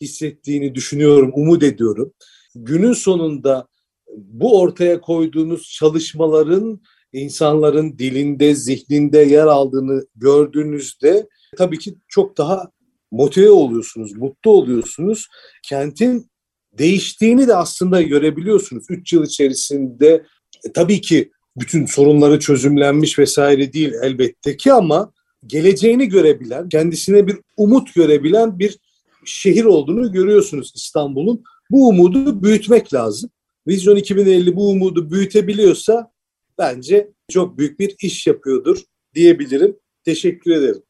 hissettiğini 0.00 0.74
düşünüyorum, 0.74 1.30
umut 1.34 1.62
ediyorum. 1.62 2.12
Günün 2.54 2.92
sonunda 2.92 3.68
bu 4.16 4.60
ortaya 4.60 5.00
koyduğunuz 5.00 5.72
çalışmaların 5.72 6.80
insanların 7.12 7.98
dilinde, 7.98 8.54
zihninde 8.54 9.18
yer 9.18 9.46
aldığını 9.46 10.06
gördüğünüzde 10.16 11.28
tabii 11.56 11.78
ki 11.78 11.94
çok 12.08 12.38
daha 12.38 12.70
motive 13.10 13.50
oluyorsunuz, 13.50 14.12
mutlu 14.12 14.50
oluyorsunuz. 14.50 15.26
Kentin 15.62 16.30
değiştiğini 16.78 17.48
de 17.48 17.56
aslında 17.56 18.02
görebiliyorsunuz. 18.02 18.84
Üç 18.90 19.12
yıl 19.12 19.24
içerisinde 19.24 20.26
e, 20.64 20.72
tabii 20.72 21.00
ki 21.00 21.30
bütün 21.56 21.86
sorunları 21.86 22.40
çözümlenmiş 22.40 23.18
vesaire 23.18 23.72
değil 23.72 23.92
elbette 24.02 24.56
ki 24.56 24.72
ama 24.72 25.12
geleceğini 25.46 26.08
görebilen, 26.08 26.68
kendisine 26.68 27.26
bir 27.26 27.36
umut 27.56 27.94
görebilen 27.94 28.58
bir 28.58 28.78
şehir 29.24 29.64
olduğunu 29.64 30.12
görüyorsunuz 30.12 30.72
İstanbul'un. 30.76 31.44
Bu 31.70 31.88
umudu 31.88 32.42
büyütmek 32.42 32.94
lazım. 32.94 33.30
Vizyon 33.66 33.96
2050 33.96 34.56
bu 34.56 34.70
umudu 34.70 35.10
büyütebiliyorsa 35.10 36.12
bence 36.58 37.10
çok 37.30 37.58
büyük 37.58 37.80
bir 37.80 37.96
iş 38.00 38.26
yapıyordur 38.26 38.82
diyebilirim. 39.14 39.76
Teşekkür 40.04 40.50
ederim. 40.50 40.82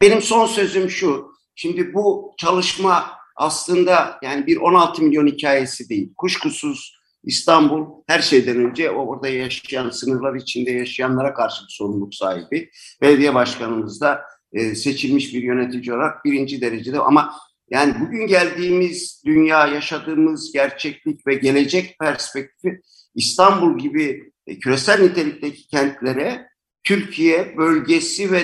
Benim 0.00 0.22
son 0.22 0.46
sözüm 0.46 0.90
şu. 0.90 1.30
Şimdi 1.54 1.94
bu 1.94 2.34
çalışma 2.38 3.04
aslında 3.36 4.18
yani 4.22 4.46
bir 4.46 4.56
16 4.56 5.02
milyon 5.02 5.26
hikayesi 5.26 5.88
değil. 5.88 6.12
Kuşkusuz 6.16 6.99
İstanbul 7.24 8.02
her 8.06 8.20
şeyden 8.20 8.56
önce 8.56 8.90
orada 8.90 9.28
yaşayan, 9.28 9.90
sınırlar 9.90 10.34
içinde 10.34 10.70
yaşayanlara 10.70 11.34
karşı 11.34 11.64
bir 11.64 11.72
sorumluluk 11.72 12.14
sahibi. 12.14 12.70
Belediye 13.02 13.34
başkanımız 13.34 14.00
da 14.00 14.22
e, 14.52 14.74
seçilmiş 14.74 15.34
bir 15.34 15.42
yönetici 15.42 15.94
olarak 15.94 16.24
birinci 16.24 16.60
derecede 16.60 17.00
ama 17.00 17.34
yani 17.70 17.94
bugün 18.00 18.26
geldiğimiz 18.26 19.22
dünya, 19.26 19.66
yaşadığımız 19.66 20.52
gerçeklik 20.52 21.26
ve 21.26 21.34
gelecek 21.34 21.96
perspektifi 22.00 22.80
İstanbul 23.14 23.78
gibi 23.78 24.32
e, 24.46 24.58
küresel 24.58 25.02
nitelikteki 25.02 25.68
kentlere 25.68 26.46
Türkiye 26.84 27.56
bölgesi 27.56 28.32
ve 28.32 28.42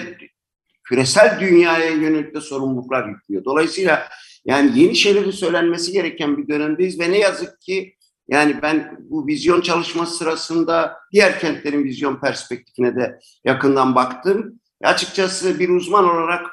küresel 0.84 1.40
dünyaya 1.40 1.90
yönelik 1.90 2.34
de 2.34 2.40
sorumluluklar 2.40 3.08
yüklüyor. 3.08 3.44
Dolayısıyla 3.44 4.08
yani 4.44 4.80
yeni 4.80 4.96
şeylerin 4.96 5.30
söylenmesi 5.30 5.92
gereken 5.92 6.36
bir 6.36 6.48
dönemdeyiz 6.48 7.00
ve 7.00 7.10
ne 7.10 7.18
yazık 7.18 7.60
ki 7.60 7.95
yani 8.28 8.62
ben 8.62 8.96
bu 9.00 9.26
vizyon 9.26 9.60
çalışması 9.60 10.16
sırasında 10.16 10.96
diğer 11.12 11.40
kentlerin 11.40 11.84
vizyon 11.84 12.20
perspektifine 12.20 12.96
de 12.96 13.18
yakından 13.44 13.94
baktım. 13.94 14.60
E 14.82 14.86
açıkçası 14.86 15.58
bir 15.58 15.68
uzman 15.68 16.04
olarak 16.04 16.46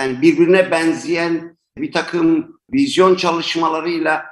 yani 0.00 0.22
birbirine 0.22 0.70
benzeyen 0.70 1.56
bir 1.78 1.92
takım 1.92 2.58
vizyon 2.72 3.14
çalışmalarıyla 3.14 4.26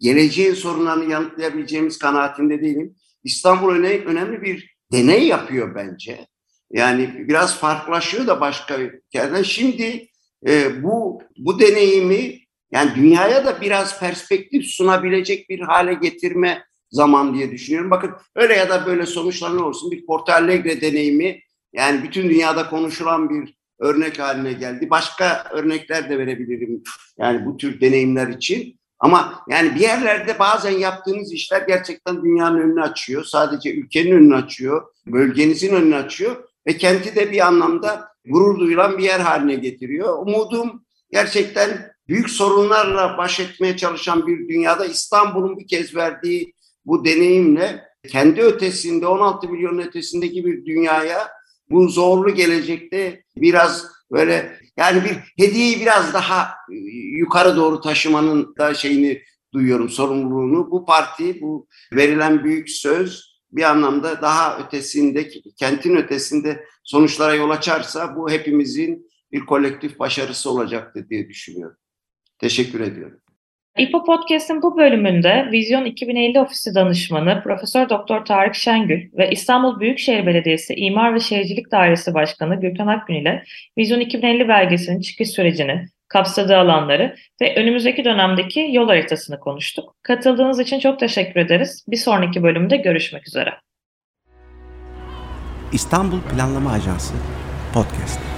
geleceğin 0.00 0.54
sorunlarını 0.54 1.10
yanıtlayabileceğimiz 1.10 1.98
kanaatinde 1.98 2.62
değilim. 2.62 2.94
İstanbul 3.24 3.74
önemli 3.74 4.42
bir 4.42 4.76
deney 4.92 5.26
yapıyor 5.26 5.74
bence. 5.74 6.26
Yani 6.70 7.28
biraz 7.28 7.58
farklılaşıyor 7.58 8.26
da 8.26 8.40
başka 8.40 8.78
yerden. 9.14 9.42
Şimdi 9.42 10.08
e, 10.46 10.82
bu 10.82 11.22
bu 11.38 11.60
deneyimi 11.60 12.38
yani 12.72 12.90
dünyaya 12.96 13.46
da 13.46 13.60
biraz 13.60 14.00
perspektif 14.00 14.64
sunabilecek 14.64 15.48
bir 15.48 15.60
hale 15.60 15.94
getirme 15.94 16.64
zaman 16.90 17.34
diye 17.34 17.50
düşünüyorum. 17.50 17.90
Bakın 17.90 18.10
öyle 18.34 18.54
ya 18.54 18.68
da 18.68 18.86
böyle 18.86 19.06
sonuçlar 19.06 19.56
ne 19.56 19.62
olsun 19.62 19.90
bir 19.90 20.06
Porto 20.06 20.32
Alegre 20.32 20.80
deneyimi 20.80 21.40
yani 21.72 22.02
bütün 22.02 22.28
dünyada 22.28 22.70
konuşulan 22.70 23.30
bir 23.30 23.54
örnek 23.78 24.18
haline 24.18 24.52
geldi. 24.52 24.90
Başka 24.90 25.44
örnekler 25.52 26.10
de 26.10 26.18
verebilirim 26.18 26.82
yani 27.18 27.46
bu 27.46 27.56
tür 27.56 27.80
deneyimler 27.80 28.28
için. 28.28 28.78
Ama 29.00 29.44
yani 29.48 29.74
bir 29.74 29.80
yerlerde 29.80 30.38
bazen 30.38 30.78
yaptığınız 30.78 31.32
işler 31.32 31.62
gerçekten 31.68 32.22
dünyanın 32.24 32.60
önünü 32.60 32.82
açıyor. 32.82 33.24
Sadece 33.24 33.74
ülkenin 33.74 34.12
önünü 34.12 34.34
açıyor, 34.34 34.82
bölgenizin 35.06 35.74
önünü 35.74 35.96
açıyor 35.96 36.36
ve 36.66 36.76
kenti 36.76 37.16
de 37.16 37.32
bir 37.32 37.46
anlamda 37.46 38.08
gurur 38.24 38.58
duyulan 38.58 38.98
bir 38.98 39.04
yer 39.04 39.20
haline 39.20 39.54
getiriyor. 39.54 40.18
Umudum 40.18 40.84
gerçekten 41.12 41.92
büyük 42.08 42.30
sorunlarla 42.30 43.18
baş 43.18 43.40
etmeye 43.40 43.76
çalışan 43.76 44.26
bir 44.26 44.48
dünyada 44.48 44.86
İstanbul'un 44.86 45.58
bir 45.58 45.66
kez 45.66 45.96
verdiği 45.96 46.54
bu 46.84 47.04
deneyimle 47.04 47.84
kendi 48.08 48.42
ötesinde 48.42 49.06
16 49.06 49.48
milyon 49.48 49.78
ötesindeki 49.78 50.44
bir 50.44 50.66
dünyaya 50.66 51.28
bu 51.70 51.88
zorlu 51.88 52.34
gelecekte 52.34 53.24
biraz 53.36 53.86
böyle 54.12 54.58
Yani 54.76 55.04
bir 55.04 55.44
hediyeyi 55.44 55.80
biraz 55.80 56.14
daha 56.14 56.42
e, 56.44 56.74
yukarı 57.18 57.56
doğru 57.56 57.80
taşımanın 57.80 58.54
da 58.58 58.74
şeyini 58.74 59.22
duyuyorum, 59.54 59.88
sorumluluğunu. 59.88 60.70
Bu 60.70 60.84
parti, 60.84 61.40
bu 61.40 61.68
verilen 61.92 62.44
büyük 62.44 62.70
söz 62.70 63.38
bir 63.52 63.62
anlamda 63.62 64.22
daha 64.22 64.58
ötesinde, 64.58 65.28
kentin 65.56 65.96
ötesinde 65.96 66.64
sonuçlara 66.84 67.34
yol 67.34 67.50
açarsa 67.50 68.16
bu 68.16 68.30
hepimizin 68.30 69.10
bir 69.32 69.46
kolektif 69.46 69.98
başarısı 69.98 70.50
olacaktır 70.50 71.08
diye 71.10 71.28
düşünüyorum. 71.28 71.76
Teşekkür 72.38 72.80
ediyorum. 72.80 73.18
İPO 73.78 74.04
Podcast'ın 74.04 74.62
bu 74.62 74.76
bölümünde 74.76 75.48
Vizyon 75.52 75.84
2050 75.84 76.40
Ofisi 76.40 76.74
Danışmanı 76.74 77.42
Profesör 77.42 77.88
Doktor 77.88 78.24
Tarık 78.24 78.54
Şengül 78.54 79.12
ve 79.18 79.30
İstanbul 79.30 79.80
Büyükşehir 79.80 80.26
Belediyesi 80.26 80.74
İmar 80.74 81.14
ve 81.14 81.20
Şehircilik 81.20 81.72
Dairesi 81.72 82.14
Başkanı 82.14 82.60
Gürkan 82.60 82.86
Akgün 82.86 83.14
ile 83.14 83.44
Vizyon 83.78 84.00
2050 84.00 84.48
belgesinin 84.48 85.00
çıkış 85.00 85.30
sürecini, 85.30 85.86
kapsadığı 86.08 86.56
alanları 86.56 87.16
ve 87.40 87.56
önümüzdeki 87.56 88.04
dönemdeki 88.04 88.68
yol 88.72 88.88
haritasını 88.88 89.40
konuştuk. 89.40 89.94
Katıldığınız 90.02 90.60
için 90.60 90.80
çok 90.80 91.00
teşekkür 91.00 91.40
ederiz. 91.40 91.84
Bir 91.88 91.96
sonraki 91.96 92.42
bölümde 92.42 92.76
görüşmek 92.76 93.28
üzere. 93.28 93.54
İstanbul 95.72 96.20
Planlama 96.20 96.72
Ajansı 96.72 97.14
Podcast 97.74 98.37